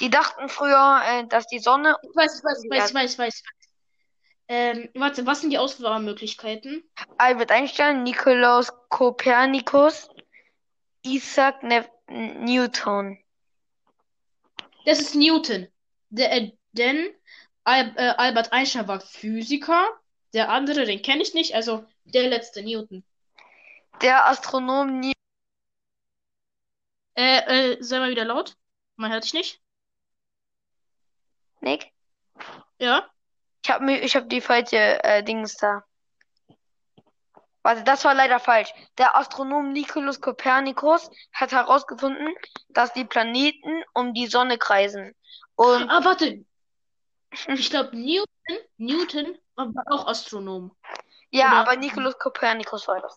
Die 0.00 0.10
dachten 0.10 0.48
früher, 0.48 1.00
äh, 1.06 1.26
dass 1.28 1.46
die 1.46 1.60
Sonne 1.60 1.96
ich 2.02 2.16
weiß, 2.16 2.38
ich 2.38 2.44
weiß, 2.44 2.64
ich 2.64 2.70
weiß, 2.70 2.88
ich 2.88 2.94
weiß, 2.94 3.12
ich 3.12 3.18
weiß. 3.18 3.42
Ähm, 4.48 4.90
warte, 4.94 5.24
was 5.24 5.40
sind 5.40 5.50
die 5.50 5.58
Auswahlmöglichkeiten? 5.58 6.82
Albert 7.16 7.50
Einstein, 7.50 8.02
Nikolaus 8.02 8.70
Kopernikus, 8.90 10.08
Isaac 11.02 11.62
Ne- 11.62 11.88
Newton. 12.08 13.18
Das 14.84 15.00
ist 15.00 15.14
Newton. 15.14 15.68
Der, 16.10 16.32
äh, 16.32 16.52
denn 16.72 17.08
Al 17.64 17.94
äh, 17.96 18.10
Albert 18.18 18.52
Einstein 18.52 18.86
war 18.86 19.00
Physiker. 19.00 19.86
Der 20.34 20.50
andere, 20.50 20.84
den 20.84 21.00
kenne 21.00 21.22
ich 21.22 21.32
nicht. 21.32 21.54
Also 21.54 21.86
der 22.04 22.28
letzte 22.28 22.62
Newton. 22.62 23.02
Der 24.02 24.26
Astronom 24.26 25.00
Ni 25.00 25.14
Äh, 27.16 27.72
äh, 27.74 27.82
sei 27.82 27.98
mal 27.98 28.10
wieder 28.10 28.24
laut. 28.24 28.56
Man 28.96 29.12
hört 29.12 29.24
dich 29.24 29.34
nicht. 29.34 29.60
Nick? 31.60 31.92
Ja. 32.78 33.08
Ich 33.64 33.70
hab 33.70 33.80
mir, 33.80 34.02
ich 34.02 34.14
hab 34.16 34.28
die 34.28 34.40
falsche 34.40 35.02
äh, 35.02 35.22
Dings 35.22 35.56
da. 35.56 35.84
Warte, 37.62 37.82
das 37.82 38.04
war 38.04 38.12
leider 38.14 38.38
falsch. 38.40 38.70
Der 38.98 39.16
Astronom 39.16 39.72
Nikolaus 39.72 40.20
Kopernikus 40.20 41.10
hat 41.32 41.52
herausgefunden, 41.52 42.28
dass 42.68 42.92
die 42.92 43.06
Planeten 43.06 43.82
um 43.94 44.12
die 44.12 44.26
Sonne 44.26 44.58
kreisen. 44.58 45.14
Und 45.56 45.88
Ah, 45.88 46.04
warte. 46.04 46.44
Ich 47.48 47.70
glaube, 47.70 47.96
Newton, 47.96 48.58
Newton 48.76 49.38
war 49.56 49.72
auch 49.86 50.06
Astronom. 50.06 50.76
ja, 51.30 51.46
Oder- 51.46 51.60
aber 51.62 51.76
Nikolaus 51.76 52.18
Kopernikus 52.18 52.86
war 52.86 53.00
das. 53.00 53.16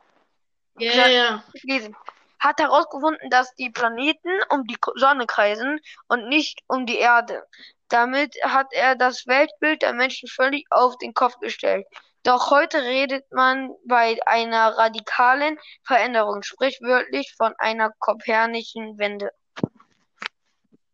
Ja, 0.80 0.92
Ja. 0.94 1.08
ja, 1.08 1.44
ja. 1.68 1.94
Hat 2.40 2.60
herausgefunden, 2.60 3.30
dass 3.30 3.54
die 3.56 3.70
Planeten 3.70 4.30
um 4.50 4.66
die 4.66 4.78
Sonne 4.96 5.26
kreisen 5.26 5.80
und 6.08 6.28
nicht 6.28 6.62
um 6.68 6.86
die 6.86 6.98
Erde. 6.98 7.44
Damit 7.90 8.36
hat 8.44 8.68
er 8.72 8.96
das 8.96 9.26
Weltbild 9.28 9.82
der 9.82 9.94
Menschen 9.94 10.28
völlig 10.28 10.66
auf 10.70 10.98
den 10.98 11.14
Kopf 11.14 11.40
gestellt. 11.40 11.88
Doch 12.24 12.52
heute 12.52 12.82
redet 12.82 13.32
man 13.32 13.74
bei 13.86 14.20
einer 14.26 14.78
radikalen 14.78 15.58
Veränderung, 15.84 16.44
sprichwörtlich 16.44 17.34
von 17.38 17.54
einer 17.58 17.92
kopernischen 18.00 18.98
Wende. 18.98 19.32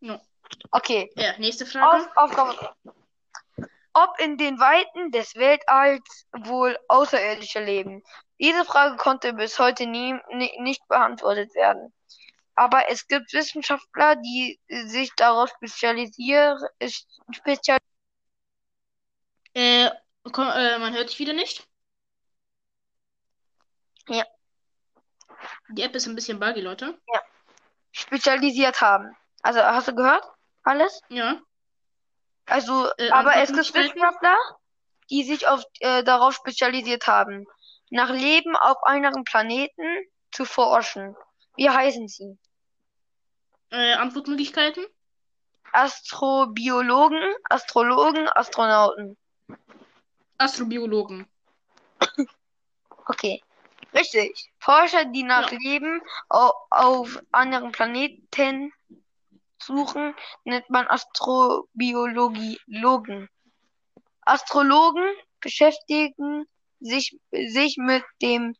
Ja. 0.01 0.21
Okay, 0.69 1.11
Ja, 1.15 1.35
nächste 1.39 1.65
Frage. 1.65 2.05
Auf, 2.15 2.17
Aufgabe. 2.17 2.75
Ob 3.93 4.19
in 4.19 4.37
den 4.37 4.59
Weiten 4.59 5.11
des 5.11 5.35
Weltalls 5.35 6.27
wohl 6.31 6.77
Außerirdische 6.87 7.63
leben? 7.63 8.03
Diese 8.43 8.65
Frage 8.65 8.97
konnte 8.97 9.31
bis 9.31 9.57
heute 9.57 9.85
nie, 9.85 10.13
ni- 10.33 10.53
nicht 10.59 10.85
beantwortet 10.89 11.55
werden. 11.55 11.93
Aber 12.55 12.89
es 12.89 13.07
gibt 13.07 13.31
Wissenschaftler, 13.31 14.17
die 14.17 14.59
sich 14.67 15.13
darauf 15.15 15.49
spezialisieren, 15.49 16.59
spezial 17.31 17.79
Äh, 19.53 19.89
komm, 20.31 20.49
äh, 20.49 20.77
man 20.77 20.93
hört 20.93 21.09
dich 21.09 21.19
wieder 21.19 21.31
nicht. 21.31 21.65
Ja. 24.09 24.25
Die 25.69 25.83
App 25.83 25.95
ist 25.95 26.05
ein 26.07 26.15
bisschen 26.15 26.39
buggy, 26.39 26.59
Leute. 26.61 26.99
spezialisiert 27.91 28.81
haben. 28.81 29.15
Also, 29.41 29.61
hast 29.61 29.87
du 29.87 29.95
gehört? 29.95 30.25
Alles? 30.63 30.99
Ja. 31.09 31.39
Also, 32.47 32.91
Äh, 32.97 33.09
aber 33.11 33.35
es 33.37 33.53
gibt? 33.53 33.73
Wissenschaftler, 33.73 34.35
die 35.09 35.23
sich 35.23 35.47
auf, 35.47 35.63
äh, 35.79 36.03
darauf 36.03 36.33
spezialisiert 36.33 37.07
haben, 37.07 37.45
nach 37.93 38.09
Leben 38.09 38.55
auf 38.55 38.83
anderen 38.83 39.23
Planeten 39.23 39.85
zu 40.31 40.45
forschen. 40.45 41.15
Wie 41.55 41.69
heißen 41.69 42.07
sie? 42.07 42.39
Äh, 43.69 43.93
Antwortmöglichkeiten? 43.93 44.83
Astrobiologen, 45.71 47.21
Astrologen, 47.49 48.27
Astronauten. 48.29 49.15
Astrobiologen. 50.39 51.27
Okay. 53.05 53.43
Richtig. 53.93 54.51
Forscher, 54.57 55.05
die 55.05 55.21
nach 55.21 55.51
Ja. 55.51 55.57
Leben 55.59 56.01
auf, 56.29 56.55
auf 56.71 57.21
anderen 57.31 57.71
Planeten 57.71 58.73
suchen, 59.61 60.15
nennt 60.45 60.67
man 60.71 60.87
Astrobiologen. 60.87 63.29
Astrologen 64.21 65.07
beschäftigen 65.41 66.47
sich, 66.83 67.17
sich 67.31 67.77
mit 67.77 68.03
dem 68.21 68.55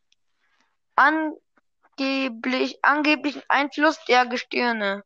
angeblich, 0.96 2.84
angeblichen 2.84 3.44
Einfluss 3.50 4.03
der 4.06 4.25
Gestirne 4.25 5.03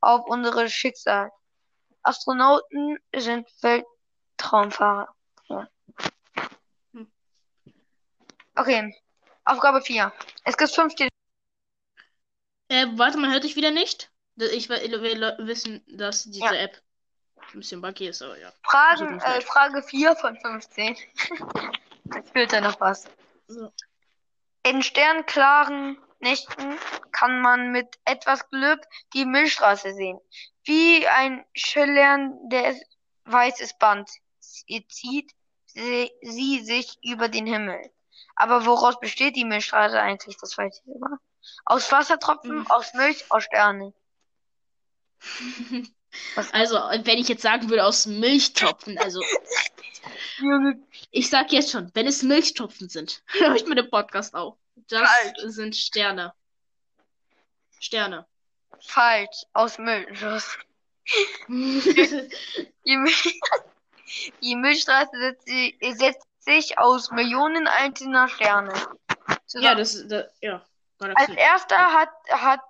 auf 0.00 0.26
unsere 0.26 0.70
Schicksal. 0.70 1.30
Astronauten 2.02 2.98
sind 3.14 3.46
Weltraumfahrer. 3.60 5.14
Ja. 5.48 5.68
Hm. 6.94 7.10
Okay, 8.56 8.94
Aufgabe 9.44 9.82
4. 9.82 10.12
Es 10.44 10.56
gibt 10.56 10.70
fünf 10.74 10.92
Stille- 10.92 11.10
Äh, 12.68 12.86
warte, 12.92 13.18
man 13.18 13.32
hört 13.32 13.44
dich 13.44 13.56
wieder 13.56 13.70
nicht. 13.70 14.10
Ich 14.36 14.68
will, 14.68 14.80
wissen, 15.40 15.84
dass 15.88 16.24
diese 16.24 16.44
Ja. 16.44 16.54
App 16.54 16.80
ein 17.52 17.58
bisschen 17.58 17.82
buggy 17.82 18.08
ist, 18.08 18.22
aber 18.22 18.38
ja. 18.38 18.52
Fragen, 18.62 19.18
äh. 19.20 19.40
Frage 19.42 19.82
4 19.82 20.14
von 20.16 20.38
15. 20.38 20.96
Jetzt 22.14 22.32
fehlt 22.32 22.52
da 22.52 22.60
noch 22.60 22.80
was. 22.80 23.06
In 24.62 24.82
sternklaren 24.82 25.98
Nächten 26.20 26.78
kann 27.12 27.40
man 27.40 27.72
mit 27.72 27.98
etwas 28.04 28.48
Glück 28.50 28.80
die 29.14 29.24
Milchstraße 29.24 29.94
sehen. 29.94 30.18
Wie 30.64 31.06
ein 31.06 31.44
schillerndes 31.54 32.80
weißes 33.24 33.78
Band 33.78 34.10
sie- 34.38 34.86
zieht 34.88 35.32
sie, 35.66 36.10
sie 36.22 36.60
sich 36.64 36.98
über 37.02 37.28
den 37.28 37.46
Himmel. 37.46 37.80
Aber 38.36 38.66
woraus 38.66 38.98
besteht 39.00 39.36
die 39.36 39.44
Milchstraße 39.44 40.00
eigentlich? 40.00 40.36
Das 40.40 40.56
weiß 40.58 40.82
ich 40.84 40.94
immer. 40.94 41.18
Aus 41.64 41.90
Wassertropfen, 41.90 42.58
Mhm. 42.60 42.66
aus 42.68 42.92
Milch, 42.94 43.24
aus 43.30 43.44
Sternen. 43.44 43.94
Also, 46.52 46.74
wenn 46.74 47.18
ich 47.18 47.28
jetzt 47.28 47.42
sagen 47.42 47.70
würde, 47.70 47.84
aus 47.84 48.06
Milchtopfen, 48.06 48.98
also 48.98 49.20
ich 51.10 51.28
sag 51.30 51.52
jetzt 51.52 51.70
schon, 51.70 51.90
wenn 51.94 52.06
es 52.06 52.22
Milchtopfen 52.22 52.88
sind, 52.88 53.22
höre 53.38 53.54
ich 53.54 53.66
mir 53.66 53.74
den 53.74 53.90
Podcast 53.90 54.34
auf. 54.34 54.56
Das 54.88 55.08
Falsch. 55.08 55.38
sind 55.54 55.76
Sterne. 55.76 56.32
Sterne. 57.78 58.26
falsch. 58.86 59.44
Aus. 59.52 59.78
Los. 59.78 60.58
Die, 61.48 62.96
Mil- 62.96 63.40
die 64.42 64.56
Milchstraße 64.56 65.10
setzt, 65.18 65.46
si- 65.46 65.76
setzt 65.94 66.26
sich 66.40 66.78
aus 66.78 67.10
Millionen 67.10 67.66
einzelner 67.68 68.28
Sterne. 68.28 68.72
ja, 68.74 69.36
Zusammen. 69.46 69.78
das, 69.78 70.06
das 70.08 70.26
ja, 70.40 70.64
Als 70.98 71.28
erster 71.30 71.76
hat, 71.78 72.10
hat 72.30 72.60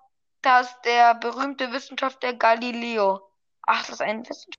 das 0.42 0.80
der 0.82 1.14
berühmte 1.16 1.72
Wissenschaftler 1.72 2.32
Galileo. 2.34 3.20
Ach, 3.62 3.80
das 3.82 3.90
ist 3.96 4.00
ein 4.02 4.20
Wissenschaftler. 4.28 4.54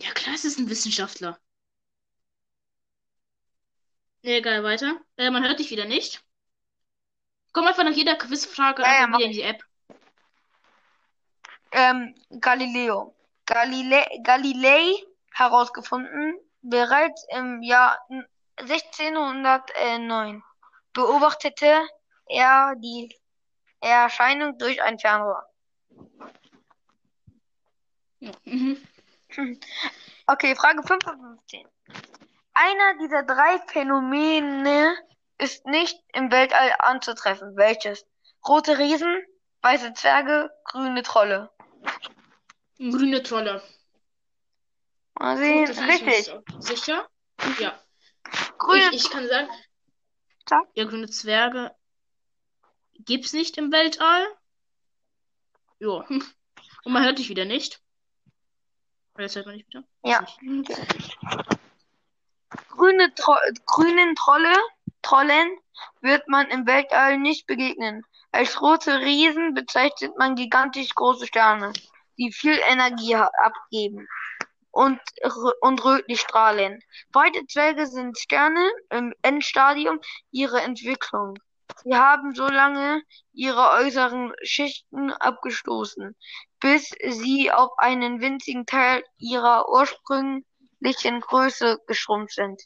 Ja, 0.00 0.12
klar, 0.12 0.34
es 0.34 0.44
ist 0.44 0.58
ein 0.58 0.70
Wissenschaftler. 0.70 1.40
Egal, 4.22 4.62
weiter. 4.62 5.00
Äh, 5.16 5.30
man 5.30 5.42
hört 5.44 5.58
dich 5.58 5.70
wieder 5.70 5.86
nicht. 5.86 6.24
Komm 7.52 7.66
einfach 7.66 7.82
nach 7.82 7.92
jeder 7.92 8.14
Quizfrage 8.14 8.82
Ja, 8.82 8.88
ja, 8.88 8.94
einfach 8.94 9.08
mach 9.08 9.18
wieder 9.18 9.26
in 9.26 9.32
die 9.32 9.42
App. 9.42 9.64
Ähm, 11.72 12.14
Galileo. 12.40 13.14
Galile 13.46 14.04
Galilei 14.22 14.94
herausgefunden, 15.32 16.38
bereits 16.62 17.26
im 17.30 17.62
Jahr 17.62 17.98
1609 18.56 20.42
beobachtete 20.92 21.80
er 22.26 22.74
die 22.76 23.16
Erscheinung 23.80 24.58
durch 24.58 24.80
ein 24.82 24.98
Fernrohr. 24.98 25.44
Ja. 28.20 28.32
Mhm. 28.44 28.76
Okay, 30.26 30.56
Frage 30.56 30.82
5 30.82 31.04
von 31.04 31.20
15. 31.20 31.66
Einer 32.54 32.98
dieser 33.00 33.22
drei 33.22 33.58
Phänomene 33.68 34.96
ist 35.38 35.64
nicht 35.66 36.02
im 36.12 36.30
Weltall 36.32 36.74
anzutreffen. 36.80 37.56
Welches? 37.56 38.04
Rote 38.46 38.78
Riesen, 38.78 39.22
weiße 39.62 39.94
Zwerge, 39.94 40.50
grüne 40.64 41.02
Trolle. 41.02 41.50
Grüne 42.78 43.22
Trolle. 43.22 43.62
Mal 45.18 45.36
sehen. 45.36 45.66
Rote 45.68 45.80
Richtig. 45.86 46.34
Sicher? 46.58 47.08
Ja. 47.58 47.78
Grüne 48.58 48.90
Ich, 48.92 49.04
ich 49.04 49.10
kann 49.10 49.26
sagen, 49.28 49.48
Sag. 50.48 50.66
ja, 50.74 50.84
grüne 50.84 51.08
Zwerge 51.08 51.74
gibt's 52.98 53.32
nicht 53.32 53.56
im 53.56 53.70
Weltall. 53.72 54.26
Jo. 55.78 56.04
Und 56.84 56.92
man 56.92 57.04
hört 57.04 57.18
dich 57.18 57.28
wieder 57.28 57.44
nicht. 57.44 57.80
Jetzt 59.18 59.34
hört 59.34 59.46
man 59.46 59.56
nicht 59.56 59.68
wieder. 59.68 59.84
Ja. 60.04 60.24
Grüne 62.68 63.12
Tro 63.14 63.34
grünen 63.66 64.14
Trolle, 64.14 64.54
Trollen 65.02 65.58
wird 66.00 66.28
man 66.28 66.46
im 66.48 66.66
Weltall 66.66 67.18
nicht 67.18 67.46
begegnen. 67.46 68.04
Als 68.30 68.60
rote 68.60 69.00
Riesen 69.00 69.54
bezeichnet 69.54 70.16
man 70.18 70.36
gigantisch 70.36 70.94
große 70.94 71.26
Sterne, 71.26 71.72
die 72.16 72.30
viel 72.32 72.58
Energie 72.68 73.16
abgeben 73.16 74.06
und, 74.70 75.00
und 75.60 75.84
rötlich 75.84 76.20
strahlen. 76.20 76.80
Beide 77.10 77.46
Zwerge 77.46 77.86
sind 77.86 78.18
Sterne 78.18 78.70
im 78.90 79.14
Endstadium 79.22 79.98
ihrer 80.30 80.62
Entwicklung. 80.62 81.38
Sie 81.84 81.94
haben 81.94 82.34
so 82.34 82.46
lange 82.46 83.02
ihre 83.32 83.70
äußeren 83.70 84.32
Schichten 84.42 85.12
abgestoßen, 85.12 86.16
bis 86.60 86.90
sie 87.02 87.50
auf 87.52 87.70
einen 87.78 88.20
winzigen 88.20 88.66
Teil 88.66 89.04
ihrer 89.18 89.68
ursprünglichen 89.68 91.20
Größe 91.20 91.78
geschrumpft 91.86 92.34
sind. 92.34 92.62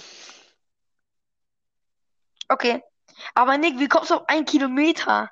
Okay. 2.48 2.82
Aber 3.34 3.58
Nick, 3.58 3.78
wie 3.78 3.88
kommst 3.88 4.10
du 4.10 4.16
auf 4.16 4.28
ein 4.28 4.44
Kilometer? 4.44 5.30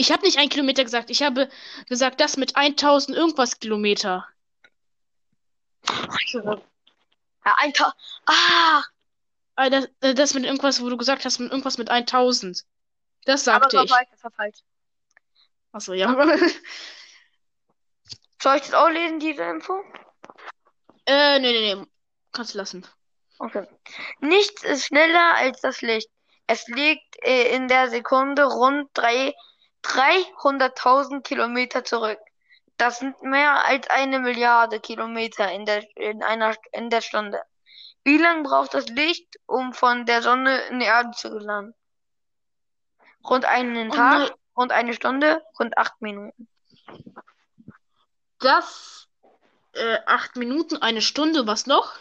Ich 0.00 0.10
habe 0.10 0.22
nicht 0.22 0.38
ein 0.38 0.48
Kilometer 0.48 0.82
gesagt. 0.82 1.10
Ich 1.10 1.22
habe 1.22 1.50
gesagt, 1.86 2.20
das 2.20 2.38
mit 2.38 2.56
1000 2.56 3.14
irgendwas 3.14 3.58
Kilometer. 3.58 4.26
Ja, 6.32 7.54
ein 7.58 7.74
Ta 7.74 7.94
Ah! 8.24 8.82
Äh, 9.56 9.68
das, 9.68 9.88
äh, 10.00 10.14
das 10.14 10.32
mit 10.32 10.44
irgendwas, 10.44 10.80
wo 10.80 10.88
du 10.88 10.96
gesagt 10.96 11.26
hast, 11.26 11.38
mit 11.38 11.50
irgendwas 11.50 11.76
mit 11.76 11.90
1000. 11.90 12.64
Das 13.26 13.46
Aber 13.46 13.68
sagte 13.70 13.76
das 13.76 13.78
war 13.78 13.84
ich. 13.84 13.90
falsch, 13.90 14.08
das 14.12 14.24
war 14.24 14.30
falsch. 14.30 14.58
Achso, 15.72 15.92
ja. 15.92 16.08
Soll 18.42 18.56
ich 18.56 18.62
das 18.62 18.72
auch 18.72 18.88
lesen, 18.88 19.20
diese 19.20 19.42
Info? 19.42 19.84
äh, 21.04 21.38
nee, 21.40 21.52
nee, 21.52 21.74
nee. 21.74 21.86
Kannst 22.32 22.54
du 22.54 22.58
lassen. 22.58 22.86
Okay. 23.38 23.66
Nichts 24.20 24.64
ist 24.64 24.86
schneller 24.86 25.34
als 25.34 25.60
das 25.60 25.82
Licht. 25.82 26.08
Es 26.46 26.66
liegt 26.68 27.22
äh, 27.22 27.54
in 27.54 27.68
der 27.68 27.90
Sekunde 27.90 28.44
rund 28.44 28.88
drei, 28.94 29.34
300.000 29.84 31.22
Kilometer 31.22 31.84
zurück. 31.84 32.18
Das 32.76 32.98
sind 32.98 33.22
mehr 33.22 33.64
als 33.66 33.88
eine 33.90 34.20
Milliarde 34.20 34.80
Kilometer 34.80 35.52
in 35.52 35.66
der, 35.66 35.84
in 35.96 36.22
einer, 36.22 36.56
in 36.72 36.90
der 36.90 37.00
Stunde. 37.00 37.42
Wie 38.04 38.16
lange 38.16 38.42
braucht 38.42 38.72
das 38.72 38.86
Licht, 38.88 39.36
um 39.46 39.74
von 39.74 40.06
der 40.06 40.22
Sonne 40.22 40.58
in 40.70 40.80
die 40.80 40.86
Erde 40.86 41.10
zu 41.10 41.30
gelangen? 41.30 41.74
Rund 43.28 43.44
einen 43.44 43.90
Tag, 43.90 44.32
rund 44.56 44.72
eine 44.72 44.94
Stunde, 44.94 45.42
rund 45.58 45.76
acht 45.76 46.00
Minuten. 46.00 46.48
Das, 48.38 49.08
äh, 49.74 49.98
acht 50.06 50.36
Minuten, 50.36 50.78
eine 50.78 51.02
Stunde, 51.02 51.46
was 51.46 51.66
noch? 51.66 51.92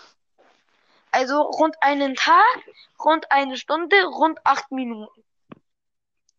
Also 1.11 1.41
rund 1.41 1.75
einen 1.81 2.15
Tag, 2.15 2.45
rund 3.03 3.29
eine 3.31 3.57
Stunde, 3.57 4.01
rund 4.05 4.39
acht 4.45 4.71
Minuten. 4.71 5.23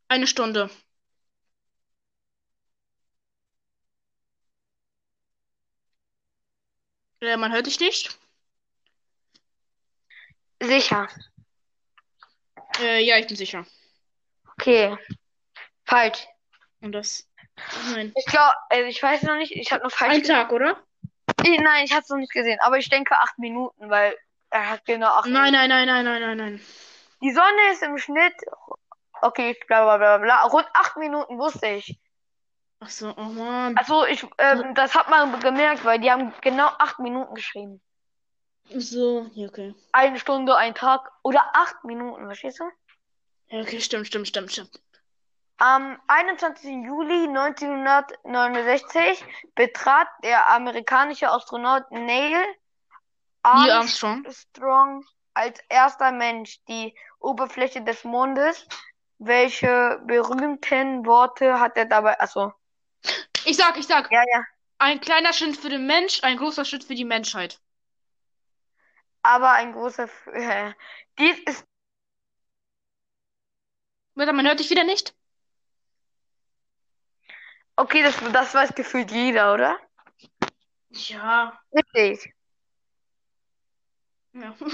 Eine 0.09 0.27
Stunde. 0.27 0.71
Äh, 7.21 7.37
man 7.37 7.53
hört 7.53 7.67
dich 7.67 7.79
nicht? 7.81 8.19
Sicher. 10.63 11.09
Äh, 12.81 13.03
ja, 13.05 13.19
ich 13.19 13.27
bin 13.27 13.37
sicher. 13.37 13.67
Okay. 14.53 14.97
Falsch. 15.85 16.27
Und 16.81 16.93
das. 16.93 17.27
Nein. 17.93 18.13
Ich 18.17 18.27
glaube, 18.27 18.55
also 18.69 18.85
ich 18.87 19.03
weiß 19.03 19.23
noch 19.23 19.37
nicht, 19.37 19.53
ich 19.53 19.73
habe 19.73 19.83
nur 19.83 19.91
falsch 19.91 20.15
Ein. 20.15 20.23
Tag, 20.25 20.53
oder? 20.53 20.83
Ich- 21.43 21.61
Nein, 21.61 21.85
ich 21.85 21.93
habe 21.93 22.03
es 22.03 22.09
noch 22.09 22.17
nicht 22.19 22.33
gesehen, 22.33 22.59
aber 22.61 22.79
ich 22.79 22.89
denke 22.89 23.17
acht 23.19 23.39
Minuten, 23.39 23.89
weil 23.91 24.17
er 24.51 24.71
hat 24.71 24.85
genau 24.85 25.09
acht 25.09 25.27
Nein, 25.27 25.53
Minuten. 25.53 25.69
nein, 25.69 25.87
nein, 25.87 25.87
nein, 25.87 26.05
nein, 26.05 26.21
nein, 26.23 26.37
nein. 26.37 26.67
Die 27.23 27.33
Sonne 27.33 27.73
ist 27.73 27.83
im 27.83 27.99
Schnitt, 27.99 28.35
okay, 29.23 29.57
bla 29.67 29.83
bla 29.85 29.97
bla 29.99 30.19
bla, 30.19 30.43
rund 30.47 30.67
acht 30.75 30.97
Minuten 30.97 31.39
wusste 31.39 31.67
ich. 31.69 31.99
Ach 32.81 32.89
so, 32.89 33.15
oh 33.15 33.23
Mann. 33.23 33.77
Also 33.77 34.07
ich, 34.07 34.27
ähm, 34.39 34.75
das 34.75 34.95
hat 34.95 35.11
man 35.11 35.39
gemerkt, 35.41 35.85
weil 35.85 36.01
die 36.01 36.11
haben 36.11 36.33
genau 36.41 36.67
acht 36.79 36.99
Minuten 36.99 37.35
geschrieben. 37.35 37.83
So, 38.75 39.31
ja, 39.35 39.49
okay. 39.49 39.75
Eine 39.93 40.19
Stunde, 40.19 40.57
ein 40.57 40.75
Tag 40.75 41.11
oder 41.23 41.43
acht 41.55 41.85
Minuten, 41.85 42.25
verstehst 42.25 42.61
du? 42.61 42.65
Ja, 43.49 43.61
okay, 43.61 43.81
stimmt, 43.81 44.07
stimmt, 44.07 44.29
stimmt, 44.29 44.53
stimmt. 44.53 44.81
Am 45.59 46.01
21. 46.07 46.87
Juli 46.87 47.29
1969 47.29 49.25
betrat 49.55 50.09
der 50.25 50.49
amerikanische 50.49 51.29
Astronaut 51.29 51.91
Neil 51.91 52.43
Armstrong. 53.43 54.25
Armstrong 54.25 55.05
als 55.35 55.61
erster 55.69 56.13
Mensch 56.13 56.65
die 56.67 56.95
Oberfläche 57.19 57.83
des 57.83 58.05
Mondes. 58.05 58.67
Welche 59.19 60.01
berühmten 60.07 61.05
Worte 61.05 61.61
hat 61.61 61.77
er 61.77 61.85
dabei? 61.85 62.19
Achso, 62.19 62.55
Ich 63.45 63.57
sag, 63.57 63.77
ich 63.79 63.87
sag, 63.87 64.11
ja, 64.13 64.23
ja. 64.33 64.45
ein 64.79 65.01
kleiner 65.01 65.33
Schritt 65.33 65.57
für 65.57 65.69
den 65.71 65.87
Mensch, 65.87 66.23
ein 66.23 66.37
großer 66.37 66.65
Schritt 66.65 66.85
für 66.85 66.95
die 66.95 67.05
Menschheit. 67.05 67.61
Aber 69.23 69.53
ein 69.53 69.73
großer. 69.73 70.05
F 70.05 70.27
äh, 70.33 70.73
dies 71.19 71.39
ist. 71.47 71.67
Warte, 74.15 74.33
man 74.33 74.47
hört 74.47 74.61
dich 74.61 74.71
wieder 74.71 74.85
nicht? 74.85 75.15
Okay, 77.77 78.03
das, 78.03 78.17
das 78.33 78.55
weiß 78.55 78.75
gefühlt 78.75 79.11
jeder, 79.11 79.55
oder? 79.55 79.79
Ja. 80.91 81.59
Richtig. 81.73 82.35
Ja. 84.33 84.55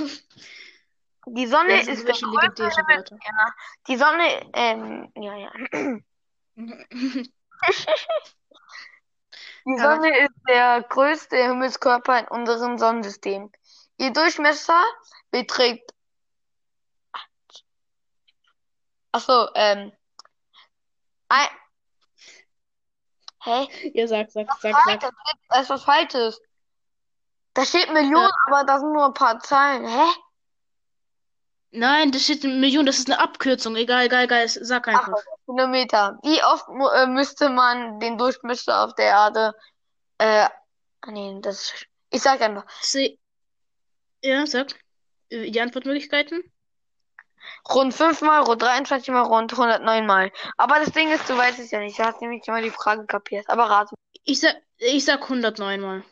Die 1.28 1.46
Sonne 1.46 1.80
ist 1.80 2.06
der. 2.06 2.14
Ja, 2.14 3.54
die 3.88 3.96
Sonne, 3.96 4.48
ähm, 4.52 5.12
ja, 5.16 5.34
ja. 5.36 5.52
Die 9.66 9.78
Sonne 9.78 10.16
ist 10.18 10.34
der 10.48 10.82
größte 10.82 11.36
Himmelskörper 11.36 12.20
in 12.20 12.28
unserem 12.28 12.78
Sonnensystem. 12.78 13.50
Ihr 13.98 14.12
Durchmesser 14.12 14.82
beträgt. 15.30 15.92
Achso, 19.10 19.48
ähm. 19.54 19.92
Ein. 21.28 21.48
Hä? 23.42 23.68
Ja, 23.94 24.06
sag, 24.06 24.30
sag, 24.30 24.46
sag, 24.60 24.72
Falsch, 24.72 25.00
sag. 25.02 25.12
da 25.48 25.60
ist 25.60 25.70
was 25.70 25.84
Falsches. 25.84 26.40
Da 27.54 27.64
steht 27.64 27.92
Millionen, 27.92 28.30
aber 28.46 28.64
da 28.64 28.78
sind 28.78 28.92
nur 28.92 29.06
ein 29.06 29.14
paar 29.14 29.40
Zahlen. 29.40 29.86
Hä? 29.86 30.06
Nein, 31.70 32.12
das 32.12 32.24
steht 32.24 32.44
Millionen, 32.44 32.86
das 32.86 32.98
ist 32.98 33.10
eine 33.10 33.18
Abkürzung. 33.18 33.76
Egal, 33.76 34.06
egal, 34.06 34.24
egal, 34.24 34.48
sag 34.48 34.88
einfach. 34.88 35.22
Kilometer. 35.46 36.18
Wie 36.22 36.42
oft 36.44 36.66
äh, 36.96 37.06
müsste 37.06 37.48
man 37.48 38.00
den 38.00 38.18
Durchmesser 38.18 38.84
auf 38.84 38.94
der 38.94 39.06
Erde, 39.06 39.54
äh, 40.18 40.48
nee, 41.08 41.38
das, 41.42 41.72
ich 42.10 42.22
sag 42.22 42.40
einfach, 42.42 42.66
C 42.82 43.18
ja, 44.22 44.46
sag. 44.46 44.72
Äh, 45.30 45.50
Die 45.50 45.60
Antwortmöglichkeiten? 45.60 46.42
rund 47.68 47.94
5 47.94 48.20
mal, 48.22 48.40
rund 48.42 48.62
23 48.62 49.08
mal, 49.12 49.22
rund 49.22 49.52
109 49.56 50.06
mal. 50.06 50.32
Aber 50.56 50.76
das 50.80 50.92
Ding 50.92 51.10
ist, 51.12 51.28
du 51.28 51.36
weißt 51.36 51.58
es 51.58 51.70
ja 51.70 51.80
nicht. 51.80 51.98
Du 51.98 52.04
hast 52.04 52.20
nämlich 52.20 52.46
immer 52.48 52.62
die 52.62 52.70
Frage 52.70 53.06
kapiert. 53.06 53.48
Aber 53.48 53.64
rate. 53.70 53.94
Ich 54.24 54.40
sag, 54.40 54.56
ich 54.78 55.04
sag 55.04 55.22
109 55.28 55.80
mal. 55.80 56.04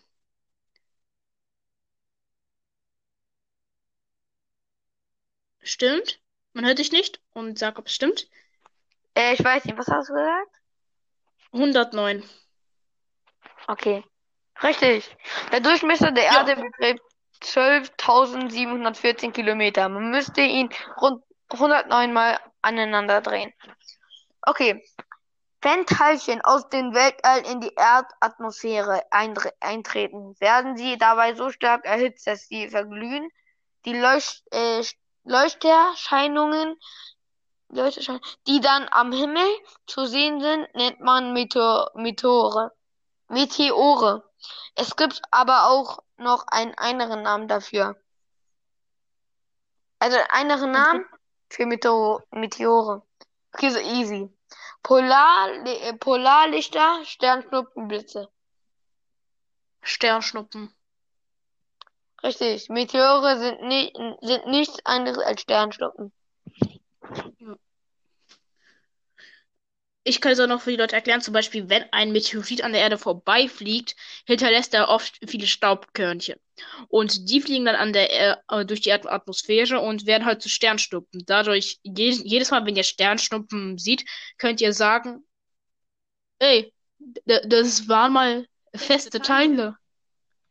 Stimmt? 5.62 6.20
Man 6.52 6.64
hört 6.64 6.78
dich 6.78 6.92
nicht? 6.92 7.20
Und 7.32 7.58
sag, 7.58 7.78
ob 7.78 7.86
es 7.86 7.94
stimmt. 7.94 8.28
Äh, 9.14 9.34
ich 9.34 9.44
weiß 9.44 9.64
nicht, 9.64 9.78
was 9.78 9.88
hast 9.88 10.08
du 10.10 10.14
gesagt? 10.14 10.60
109. 11.52 12.22
Okay. 13.68 14.04
Richtig. 14.62 15.16
Der 15.52 15.60
Durchmesser 15.60 16.10
der 16.12 16.24
Ja. 16.24 16.46
Erde 16.46 16.56
beträgt 16.56 17.02
12.714 17.42 19.32
Kilometer. 19.32 19.88
Man 19.88 20.10
müsste 20.10 20.40
ihn 20.40 20.68
rund 21.00 21.22
109 21.50 22.12
Mal 22.12 22.38
aneinander 22.62 23.20
drehen. 23.20 23.52
Okay. 24.42 24.82
Wenn 25.60 25.86
Teilchen 25.86 26.42
aus 26.42 26.68
dem 26.68 26.92
Weltall 26.92 27.40
in 27.50 27.60
die 27.60 27.72
Erdatmosphäre 27.74 29.02
eintreten, 29.10 30.38
werden 30.38 30.76
sie 30.76 30.98
dabei 30.98 31.34
so 31.34 31.50
stark 31.50 31.86
erhitzt, 31.86 32.26
dass 32.26 32.46
sie 32.48 32.68
verglühen. 32.68 33.30
Die 33.86 33.98
Leucht 33.98 34.42
äh, 34.50 34.82
Leuchterscheinungen, 35.24 36.76
Leuchterschein 37.74 38.20
die 38.46 38.60
dann 38.60 38.88
am 38.90 39.12
Himmel 39.12 39.46
zu 39.86 40.06
sehen 40.06 40.40
sind, 40.40 40.74
nennt 40.74 41.00
man 41.00 41.32
Meteor 41.32 41.90
Meteore. 41.94 42.72
Meteore. 43.28 44.22
Es 44.74 44.96
gibt 44.96 45.20
aber 45.30 45.68
auch 45.68 46.02
noch 46.16 46.46
einen 46.48 46.74
anderen 46.76 47.22
Namen 47.22 47.48
dafür. 47.48 47.96
Also 49.98 50.18
einen 50.18 50.30
anderen 50.30 50.72
Namen 50.72 51.06
für 51.48 51.66
Meteor 51.66 52.22
Meteore. 52.30 53.02
Okay, 53.52 53.70
so 53.70 53.78
easy. 53.78 54.30
Polar 54.82 55.48
äh, 55.64 55.94
Polarlichter, 55.94 57.04
Sternschnuppenblitze. 57.04 58.28
Sternschnuppen. 59.82 60.74
Richtig. 62.22 62.68
Meteore 62.68 63.38
sind, 63.38 63.62
ni 63.62 63.92
sind 64.20 64.46
nichts 64.46 64.78
anderes 64.84 65.18
als 65.18 65.42
Sternschnuppen. 65.42 66.12
Ich 70.06 70.20
kann 70.20 70.32
es 70.32 70.40
auch 70.40 70.46
noch 70.46 70.60
für 70.60 70.70
die 70.70 70.76
Leute 70.76 70.94
erklären, 70.94 71.22
zum 71.22 71.32
Beispiel, 71.32 71.70
wenn 71.70 71.84
ein 71.90 72.12
Meteorit 72.12 72.62
an 72.62 72.72
der 72.72 72.82
Erde 72.82 72.98
vorbeifliegt, 72.98 73.96
hinterlässt 74.26 74.74
er 74.74 74.90
oft 74.90 75.18
viele 75.26 75.46
Staubkörnchen. 75.46 76.38
Und 76.88 77.30
die 77.30 77.40
fliegen 77.40 77.64
dann 77.64 77.74
an 77.74 77.94
der 77.94 78.10
er 78.10 78.44
äh, 78.48 78.66
durch 78.66 78.82
die 78.82 78.90
Erdatmosphäre 78.90 79.80
und 79.80 80.04
werden 80.04 80.26
halt 80.26 80.42
zu 80.42 80.50
Sternschnuppen. 80.50 81.24
Dadurch, 81.26 81.80
je 81.82 82.10
jedes 82.10 82.50
Mal, 82.50 82.66
wenn 82.66 82.76
ihr 82.76 82.84
Sternschnuppen 82.84 83.78
seht, 83.78 84.04
könnt 84.36 84.60
ihr 84.60 84.74
sagen, 84.74 85.26
ey, 86.38 86.72
das 87.24 87.88
waren 87.88 88.12
mal 88.12 88.46
feste 88.74 89.20
Teile. 89.20 89.78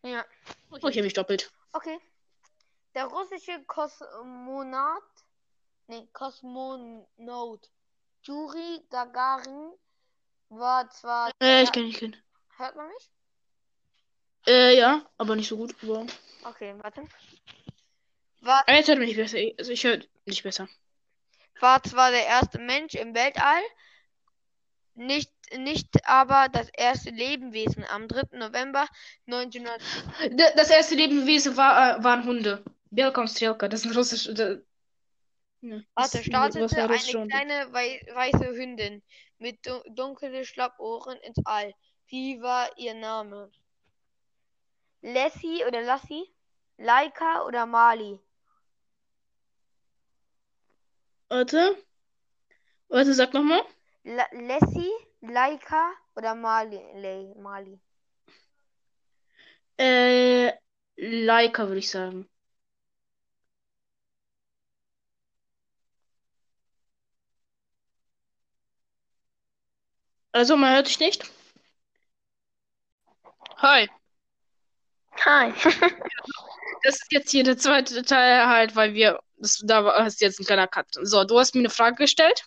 Ja. 0.04 0.26
Oh, 0.72 0.88
ich 0.88 0.96
habe 0.98 1.04
mich 1.04 1.14
doppelt. 1.14 1.52
Okay. 1.74 2.00
Der 2.96 3.06
russische 3.06 3.64
Kosmonaut, 3.66 5.04
nee, 5.88 6.08
Kosmonaut 6.12 7.70
Juri 8.24 8.82
Gagarin 8.90 9.74
war 10.50 10.90
zwar, 10.90 11.32
Äh, 11.42 11.64
ich 11.64 11.72
kenne, 11.72 11.88
ich 11.88 11.98
kenne. 11.98 12.18
hört 12.58 12.76
man 12.76 12.88
mich? 12.88 13.10
Äh, 14.48 14.78
ja, 14.78 15.06
aber 15.18 15.36
nicht 15.36 15.48
so 15.48 15.58
gut. 15.58 15.76
Aber 15.84 16.06
Okay, 16.46 16.76
warte. 16.82 17.04
War, 18.42 18.64
Ah, 18.68 18.74
jetzt 18.76 18.88
hört 18.88 18.98
man 18.98 19.08
nicht 19.08 19.18
besser. 19.18 19.38
Also 19.58 19.72
ich 19.72 19.84
höre 19.84 20.00
nicht 20.26 20.44
besser. 20.44 20.68
war 21.60 21.82
zwar 21.84 22.12
der 22.12 22.26
erste 22.26 22.60
Mensch 22.60 22.94
im 22.96 23.14
Weltall, 23.16 23.62
nicht, 24.96 25.32
nicht 25.58 26.08
aber 26.08 26.48
das 26.52 26.70
erste 26.70 27.10
Lebewesen. 27.10 27.84
Am 27.86 28.08
3. 28.08 28.38
November 28.38 28.86
1900, 29.26 29.82
D- 30.30 30.54
Das 30.56 30.70
erste 30.70 30.96
Lebewesen 30.96 31.58
war, 31.58 32.00
äh, 32.00 32.04
waren 32.04 32.26
Hunde. 32.26 32.64
Belka 32.92 33.22
und 33.22 33.28
Strelka, 33.30 33.68
das 33.68 33.82
sind 33.82 33.96
russische. 33.96 34.64
Ja, 35.64 35.80
warte, 35.96 36.22
startete 36.22 36.76
eine 36.76 36.90
Hunde. 36.90 37.30
kleine 37.30 37.72
wei 37.72 38.02
weiße 38.14 38.54
Hündin 38.54 39.02
mit 39.38 39.66
dun 39.66 39.82
dunklen 39.96 40.44
Schlappohren 40.44 41.18
ins 41.20 41.40
All. 41.46 41.74
Wie 42.08 42.42
war 42.42 42.70
ihr 42.78 42.94
Name? 42.94 43.50
Lassie 45.02 45.64
oder 45.66 45.82
Lassie? 45.82 46.26
Laika 46.78 47.46
oder 47.46 47.66
Mali? 47.66 48.20
Warte. 51.30 51.78
Warte, 52.90 53.14
sag 53.14 53.34
nochmal. 53.34 53.64
La 54.04 54.28
Lassie, 54.34 54.92
Laika 55.22 55.94
oder 56.16 56.36
Mali? 56.36 56.82
Le 56.96 57.34
Mali. 57.36 57.80
Äh, 59.78 60.52
Laika, 60.98 61.68
würde 61.68 61.80
ich 61.80 61.90
sagen. 61.90 62.30
Also, 70.34 70.58
man 70.58 70.74
hört 70.74 70.88
dich 70.88 71.00
nicht? 71.00 71.24
Hi. 73.58 73.90
Hi. 75.26 75.54
Das 76.86 76.96
ist 76.96 77.14
jetzt 77.14 77.32
hier 77.32 77.46
der 77.46 77.58
zweite 77.58 78.04
Teil 78.04 78.46
halt, 78.46 78.76
weil 78.76 78.94
wir. 78.94 79.22
Das, 79.38 79.62
da 79.66 79.86
war 79.86 80.06
ist 80.06 80.20
jetzt 80.20 80.42
ein 80.42 80.46
kleiner 80.46 80.68
Cut. 80.68 80.88
So, 80.92 81.24
du 81.24 81.40
hast 81.40 81.56
mir 81.56 81.62
eine 81.62 81.70
Frage 81.70 81.96
gestellt. 81.96 82.44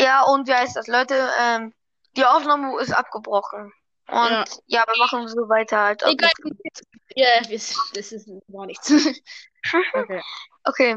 Ja, 0.00 0.22
und 0.22 0.48
wie 0.48 0.54
heißt 0.54 0.76
das, 0.76 0.86
Leute? 0.86 1.28
Ähm, 1.38 1.74
die 2.16 2.24
Aufnahme 2.24 2.80
ist 2.80 2.92
abgebrochen. 2.92 3.72
Und 4.08 4.30
Ja. 4.30 4.44
ja, 4.66 4.84
wir 4.86 4.96
machen 4.98 5.28
so 5.28 5.48
weiter 5.48 5.78
halt. 5.78 6.02
Egal. 6.04 6.30
Ja, 7.14 7.42
das, 7.42 7.76
das 7.92 8.12
ist 8.12 8.30
gar 8.50 8.66
nichts. 8.66 8.90
Okay. 9.94 10.22
Okay. 10.64 10.96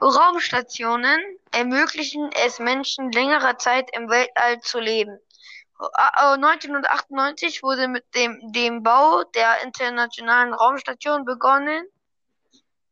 Raumstationen 0.00 1.20
ermöglichen 1.52 2.30
es 2.44 2.58
Menschen 2.58 3.10
längere 3.12 3.56
Zeit 3.56 3.88
im 3.96 4.08
Weltall 4.08 4.60
zu 4.60 4.78
leben. 4.78 5.18
1998 5.78 7.62
wurde 7.62 7.88
mit 7.88 8.04
dem, 8.14 8.52
dem 8.52 8.82
Bau 8.82 9.24
der 9.24 9.62
internationalen 9.62 10.54
Raumstation 10.54 11.24
begonnen. 11.24 11.86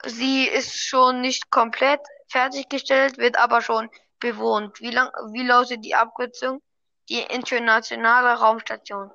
Sie 0.05 0.47
ist 0.47 0.77
schon 0.77 1.23
nicht 1.23 1.51
komplett 1.51 2.01
fertiggestellt, 2.29 3.17
wird 3.17 3.39
aber 3.39 3.63
schon 3.63 3.89
bewohnt. 4.21 4.81
Wie 4.81 4.91
lang, 4.91 5.11
wie 5.33 5.43
lautet 5.43 5.85
die 5.85 5.95
Abkürzung? 5.95 6.61
Die 7.09 7.21
internationale 7.21 8.39
Raumstation. 8.39 9.11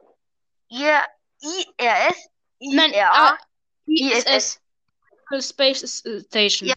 IR, 0.70 1.04
IRS? 1.42 2.30
Nein, 2.60 2.92
IRA? 2.92 3.32
ah, 3.32 3.38
ISS. 3.86 4.60
Space 5.40 6.04
Station. 6.28 6.70
Ja. 6.70 6.76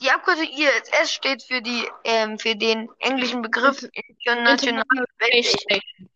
Die 0.00 0.10
Abkürzung 0.10 0.48
ISS 0.48 1.12
steht 1.12 1.42
für 1.42 1.60
die, 1.60 1.88
ähm, 2.04 2.38
für 2.38 2.56
den 2.56 2.88
englischen 3.00 3.42
Begriff 3.42 3.86
internationale 4.24 5.06
Space 5.14 5.50
Station. 5.50 6.10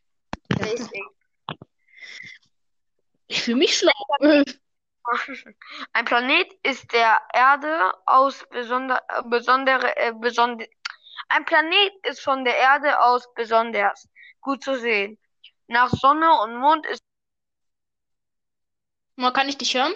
Ich 3.26 3.42
fühle 3.42 3.58
mich 3.58 3.78
schlau. 3.78 3.92
Ein 5.92 6.04
Planet 6.04 6.52
ist 6.62 6.92
der 6.92 7.20
Erde 7.32 7.92
aus 8.06 8.44
besonder, 8.50 9.02
besondere, 9.24 9.96
äh, 9.96 10.12
besonder, 10.12 10.66
ein 11.28 11.44
Planet 11.44 11.92
ist 12.04 12.20
von 12.20 12.44
der 12.44 12.56
Erde 12.56 13.00
aus 13.00 13.32
besonders 13.34 14.08
gut 14.40 14.62
zu 14.62 14.78
sehen. 14.78 15.18
Nach 15.68 15.90
Sonne 15.90 16.28
und 16.42 16.56
Mond 16.56 16.86
ist 16.86 17.02
Mal, 19.16 19.32
kann 19.32 19.48
ich 19.48 19.58
dich 19.58 19.74
hören? 19.74 19.92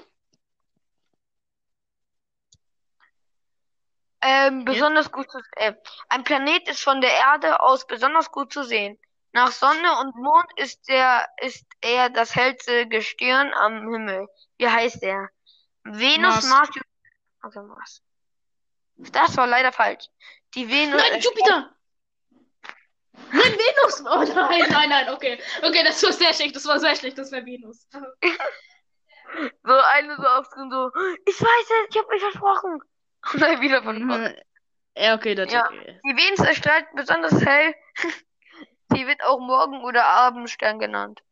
Ähm, 4.24 4.64
besonders 4.64 5.12
gut 5.12 5.30
zu, 5.30 5.38
äh, 5.56 5.74
ein 6.08 6.24
Planet 6.24 6.66
ist 6.68 6.82
von 6.82 7.02
der 7.02 7.12
Erde 7.12 7.60
aus 7.60 7.86
besonders 7.86 8.30
gut 8.32 8.52
zu 8.52 8.62
sehen. 8.62 8.98
Nach 9.32 9.52
Sonne 9.52 9.98
und 10.00 10.16
Mond 10.16 10.46
ist 10.56 10.88
der, 10.88 11.28
ist 11.42 11.66
er 11.82 12.08
das 12.08 12.34
hellste 12.34 12.88
Gestirn 12.88 13.52
am 13.52 13.92
Himmel. 13.92 14.28
Wie 14.56 14.68
heißt 14.68 15.02
er? 15.02 15.28
Venus, 15.82 16.20
Mars. 16.20 16.48
Mars, 16.48 16.68
Jupiter. 16.68 16.86
Okay, 17.42 17.62
Mars. 17.62 18.02
Das 18.96 19.36
war 19.36 19.46
leider 19.46 19.72
falsch. 19.72 20.06
Die 20.54 20.70
Venus. 20.70 21.02
Nein, 21.02 21.20
Jupiter! 21.20 21.74
Nein, 23.32 23.52
Venus! 23.52 24.00
Oh 24.06 24.34
nein, 24.34 24.66
nein, 24.70 24.88
nein, 24.88 25.10
okay. 25.10 25.38
Okay, 25.62 25.82
das 25.84 26.02
war 26.02 26.12
sehr 26.12 26.32
schlecht, 26.32 26.56
das 26.56 26.64
war 26.64 26.78
sehr 26.78 26.96
schlecht, 26.96 27.18
das 27.18 27.30
war 27.30 27.44
Venus. 27.44 27.86
So 29.64 29.72
eine 29.72 30.14
so 30.14 30.22
aufdrehen, 30.22 30.70
so, 30.70 30.92
ich 31.26 31.40
weiß 31.40 31.40
es, 31.40 31.88
ich 31.90 31.98
habe 31.98 32.08
mich 32.08 32.22
versprochen. 32.22 32.80
Dann 33.32 33.60
wieder 33.60 33.82
von 33.82 34.06
vorne. 34.06 34.42
Ja, 34.96 35.14
okay, 35.14 35.34
das 35.34 35.52
Ja. 35.52 35.64
okay. 35.66 36.00
Die 36.04 36.16
Venus 36.16 36.46
erstrahlt 36.46 36.86
besonders 36.94 37.44
hell. 37.44 37.74
Sie 38.92 39.06
wird 39.06 39.24
auch 39.24 39.40
Morgen- 39.40 39.82
oder 39.82 40.04
Abendstern 40.04 40.78
genannt. 40.78 41.22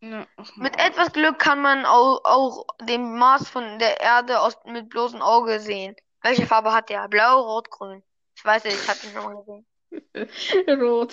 Ja, 0.00 0.26
Mit 0.56 0.78
etwas 0.80 1.12
Glück 1.12 1.38
kann 1.38 1.62
man 1.62 1.86
auch, 1.86 2.24
auch 2.24 2.66
den 2.80 3.16
Mars 3.16 3.48
von 3.48 3.78
der 3.78 4.00
Erde 4.00 4.40
aus 4.40 4.58
mit 4.64 4.88
bloßem 4.88 5.22
Auge 5.22 5.60
sehen. 5.60 5.94
Welche 6.22 6.44
Farbe 6.44 6.72
hat 6.72 6.88
der? 6.88 7.08
Blau, 7.08 7.40
Rot, 7.40 7.70
Grün. 7.70 8.02
Ich 8.34 8.44
weiß 8.44 8.64
nicht, 8.64 8.76
ich 8.82 8.88
habe 8.88 8.98
ihn 9.04 9.12
schon 9.12 9.24
mal 9.24 9.36
gesehen. 9.36 10.80
Rot. 10.82 11.12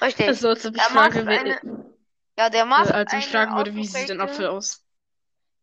Richtig. 0.00 0.26
Das 0.26 0.42
mich 0.42 0.62
Der 0.62 0.90
Mars 0.94 1.16
eine, 1.16 1.90
ja, 2.38 2.48
der 2.48 2.64
Mars 2.64 2.88
hat 2.88 2.94
als 2.94 3.12
ich 3.12 3.28
fragen 3.28 3.56
würde, 3.56 3.74
wie 3.74 3.84
sieht 3.84 4.10
ein 4.10 4.20
Apfel 4.20 4.46
aus? 4.46 4.84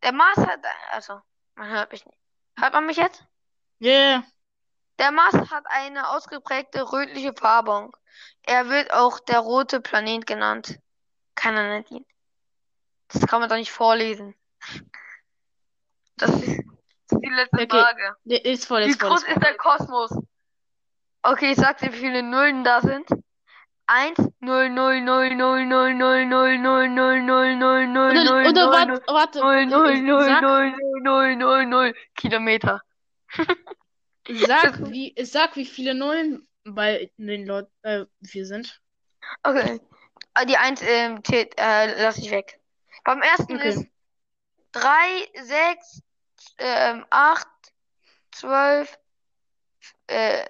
Der 0.02 0.12
Mars 0.12 0.36
hat, 0.36 0.60
also, 0.92 1.20
hört 1.66 1.92
mich 1.92 2.04
nicht. 2.06 2.18
Hört 2.58 2.72
man 2.72 2.86
mich 2.86 2.96
jetzt? 2.96 3.24
Yeah. 3.80 4.24
Der 4.98 5.12
Mars 5.12 5.34
hat 5.34 5.64
eine 5.66 6.08
ausgeprägte 6.10 6.92
rötliche 6.92 7.32
Färbung. 7.32 7.96
Er 8.42 8.68
wird 8.68 8.92
auch 8.92 9.20
der 9.20 9.38
rote 9.40 9.80
Planet 9.80 10.26
genannt. 10.26 10.78
Keiner 11.36 11.68
nennt 11.68 11.90
ihn. 11.90 12.04
Das 13.08 13.26
kann 13.26 13.40
man 13.40 13.48
doch 13.48 13.56
nicht 13.56 13.70
vorlesen. 13.70 14.34
Das 16.16 16.30
ist 16.30 16.60
die 17.12 17.28
letzte 17.30 17.62
Okay. 17.62 17.68
Frage. 17.68 18.16
Der 18.24 18.44
ist 18.44 18.66
voll, 18.66 18.84
Wie 18.84 18.90
ist 18.90 19.00
voll. 19.00 19.10
groß 19.10 19.22
ist 19.22 19.42
der 19.42 19.56
Kosmos? 19.56 20.10
Okay, 21.22 21.52
ich 21.52 21.56
sag 21.56 21.78
dir, 21.78 21.92
wie 21.92 21.98
viele 21.98 22.22
Nullen 22.22 22.64
da 22.64 22.80
sind. 22.80 23.08
1, 23.88 24.18
0, 24.40 24.68
0, 24.68 25.00
0, 25.00 25.34
0, 25.34 25.64
0, 25.64 25.94
0, 25.94 25.94
0, 25.94 26.58
0, 26.58 26.58
0, 26.58 27.22
0, 27.22 27.56
0, 27.56 27.86
0, 27.86 28.10
Oder, 28.10 28.24
0, 28.24 28.46
oder 28.48 28.86
0, 28.86 29.00
warte, 29.06 29.06
warte. 29.06 29.38
0, 29.40 29.66
0, 29.66 30.02
0, 30.02 30.24
Sag, 30.24 30.42
0, 30.42 30.76
0, 31.00 31.36
0, 31.36 31.66
0 31.66 31.94
Kilometer. 32.14 32.82
sag, 34.28 34.78
wie, 34.90 35.14
sag, 35.22 35.56
wie 35.56 35.64
viele 35.64 35.94
Nullen 35.94 36.46
bei 36.64 37.10
den 37.16 37.46
Leuten 37.46 37.72
äh, 37.82 38.04
wir 38.20 38.46
sind. 38.46 38.80
Okay. 39.42 39.80
Ah, 40.34 40.44
Die 40.44 40.56
1 40.56 40.82
ähm, 40.82 41.24
zählt, 41.24 41.54
äh, 41.58 42.02
lass 42.02 42.18
ich 42.18 42.30
weg. 42.30 42.60
Beim 43.04 43.22
ersten 43.22 43.56
Okay. 43.56 43.70
ist 43.70 43.86
3, 44.72 45.42
6, 45.42 46.02
ähm, 46.58 47.06
8, 47.08 47.46
12, 48.32 48.98
äh, 50.08 50.44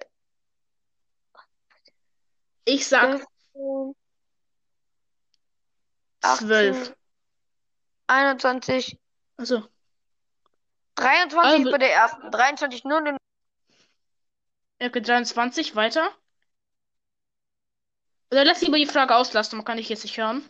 Ich 2.71 2.87
sag 2.87 3.25
15, 3.53 3.95
zwölf. 6.21 6.77
18, 6.77 6.95
21, 8.07 8.99
Also, 9.37 9.67
23 10.95 11.35
Also- 11.41 11.71
bei 11.71 11.77
der 11.79 11.93
ersten, 11.93 12.29
23, 12.29 12.83
0, 12.83 13.17
okay, 14.81 15.01
23, 15.01 15.75
weiter. 15.75 16.11
Oder 18.31 18.45
lass 18.45 18.61
lieber 18.61 18.77
die 18.77 18.85
Frage 18.85 19.15
auslassen, 19.15 19.57
man 19.57 19.65
kann 19.65 19.79
ich 19.79 19.89
jetzt 19.89 20.03
nicht 20.03 20.17
hören. 20.17 20.47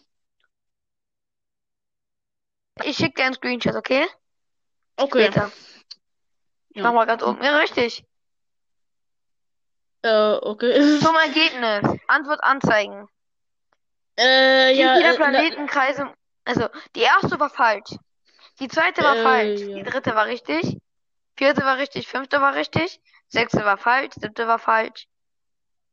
Ich 2.83 2.97
schicke 2.97 3.13
dir 3.13 3.25
einen 3.25 3.35
Screenshot, 3.35 3.75
okay? 3.75 4.05
Okay. 4.97 5.25
Später. 5.31 5.51
Ich 6.69 6.77
Ja. 6.77 6.83
mach 6.83 6.93
mal 6.93 7.05
ganz 7.05 7.23
oben. 7.23 7.41
Ja, 7.43 7.57
richtig. 7.57 8.03
Äh, 10.01 10.33
okay. 10.41 10.99
Zum 11.01 11.15
Ergebnis. 11.15 11.99
Antwort 12.07 12.43
anzeigen. 12.43 13.07
Äh, 14.17 14.73
ja, 14.75 14.95
viele 14.95 15.07
äh, 15.07 15.11
na, 15.11 15.15
Planetenkreise. 15.15 16.13
Also, 16.45 16.67
die 16.95 17.01
erste 17.01 17.39
war 17.39 17.49
falsch. 17.49 17.95
Die 18.59 18.67
zweite 18.67 19.03
war 19.03 19.15
Äh, 19.17 19.23
falsch. 19.23 19.61
ja. 19.61 19.75
Die 19.75 19.83
dritte 19.83 20.15
war 20.15 20.25
richtig. 20.25 20.77
Vierte 21.37 21.63
war 21.63 21.77
richtig. 21.77 22.07
Fünfte 22.07 22.41
war 22.41 22.55
richtig. 22.55 22.99
Sechste 23.29 23.63
war 23.63 23.77
falsch. 23.77 24.13
Siebte 24.19 24.47
war 24.47 24.59
falsch. 24.59 25.07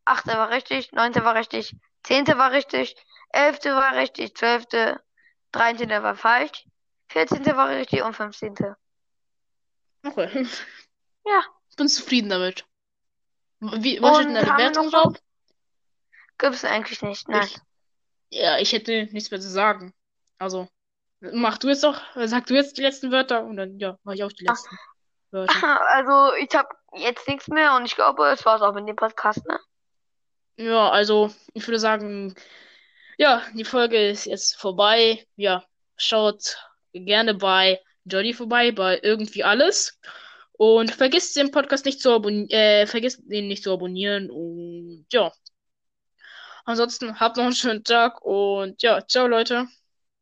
Achte 0.04 0.32
war 0.32 0.50
richtig. 0.50 0.92
Neunte 0.92 1.24
war 1.24 1.34
richtig. 1.34 1.76
Zehnte 2.02 2.38
war 2.38 2.52
richtig. 2.52 2.96
Elfte 3.30 3.74
war 3.74 3.94
richtig. 3.96 4.34
Zwölfte. 4.36 5.00
Dreizehnte 5.52 6.02
war 6.02 6.16
falsch. 6.16 6.64
Vierzehnte 7.08 7.56
war 7.56 7.68
richtig. 7.68 8.02
Und 8.02 8.14
fünfzehnte. 8.14 8.76
okay. 10.04 10.46
Ja. 11.24 11.42
Ich 11.70 11.76
bin 11.76 11.88
zufrieden 11.88 12.28
damit. 12.30 12.64
Wie, 13.60 14.00
was 14.02 14.18
steht 14.18 14.28
Bewertung 14.28 14.86
noch 14.86 14.92
was? 14.92 15.02
drauf? 15.02 15.16
Gibt's 16.38 16.64
eigentlich 16.64 17.02
nicht. 17.02 17.28
Nein. 17.28 17.46
Ich, 17.46 17.58
ja, 18.38 18.58
ich 18.58 18.72
hätte 18.72 19.08
nichts 19.12 19.30
mehr 19.30 19.40
zu 19.40 19.48
sagen. 19.48 19.94
Also, 20.38 20.68
mach 21.20 21.58
du 21.58 21.68
jetzt 21.68 21.82
doch, 21.84 22.00
sag 22.14 22.46
du 22.46 22.54
jetzt 22.54 22.76
die 22.76 22.82
letzten 22.82 23.10
Wörter 23.10 23.44
und 23.44 23.56
dann, 23.56 23.78
ja, 23.78 23.98
mach 24.04 24.12
ich 24.12 24.22
auch 24.22 24.32
die 24.32 24.44
letzten 24.44 24.76
Wörter. 25.30 25.80
Also, 25.88 26.34
ich 26.34 26.54
habe 26.54 26.68
jetzt 26.94 27.26
nichts 27.26 27.48
mehr 27.48 27.74
und 27.76 27.86
ich 27.86 27.94
glaube, 27.94 28.26
es 28.26 28.44
war's 28.44 28.62
auch 28.62 28.74
mit 28.74 28.86
dem 28.86 28.96
Podcast, 28.96 29.46
ne? 29.46 29.58
Ja, 30.58 30.90
also, 30.90 31.32
ich 31.54 31.66
würde 31.66 31.78
sagen, 31.78 32.34
ja, 33.18 33.42
die 33.54 33.64
Folge 33.64 34.08
ist 34.08 34.26
jetzt 34.26 34.56
vorbei. 34.56 35.26
Ja, 35.36 35.64
schaut 35.96 36.58
gerne 36.92 37.34
bei 37.34 37.80
Jolly 38.04 38.34
vorbei, 38.34 38.72
bei 38.72 39.00
irgendwie 39.02 39.44
alles. 39.44 39.98
Und 40.58 40.90
vergisst 40.94 41.36
den 41.36 41.50
Podcast 41.50 41.84
nicht 41.84 42.00
zu 42.00 42.10
abonnieren, 42.12 42.50
äh, 42.50 42.86
vergisst 42.86 43.20
den 43.24 43.48
nicht 43.48 43.62
zu 43.62 43.72
abonnieren 43.72 44.30
und 44.30 45.06
ja. 45.12 45.32
Ansonsten 46.64 47.20
habt 47.20 47.36
noch 47.36 47.44
einen 47.44 47.54
schönen 47.54 47.84
Tag 47.84 48.22
und 48.22 48.82
ja, 48.82 49.06
ciao 49.06 49.26
Leute. 49.26 49.68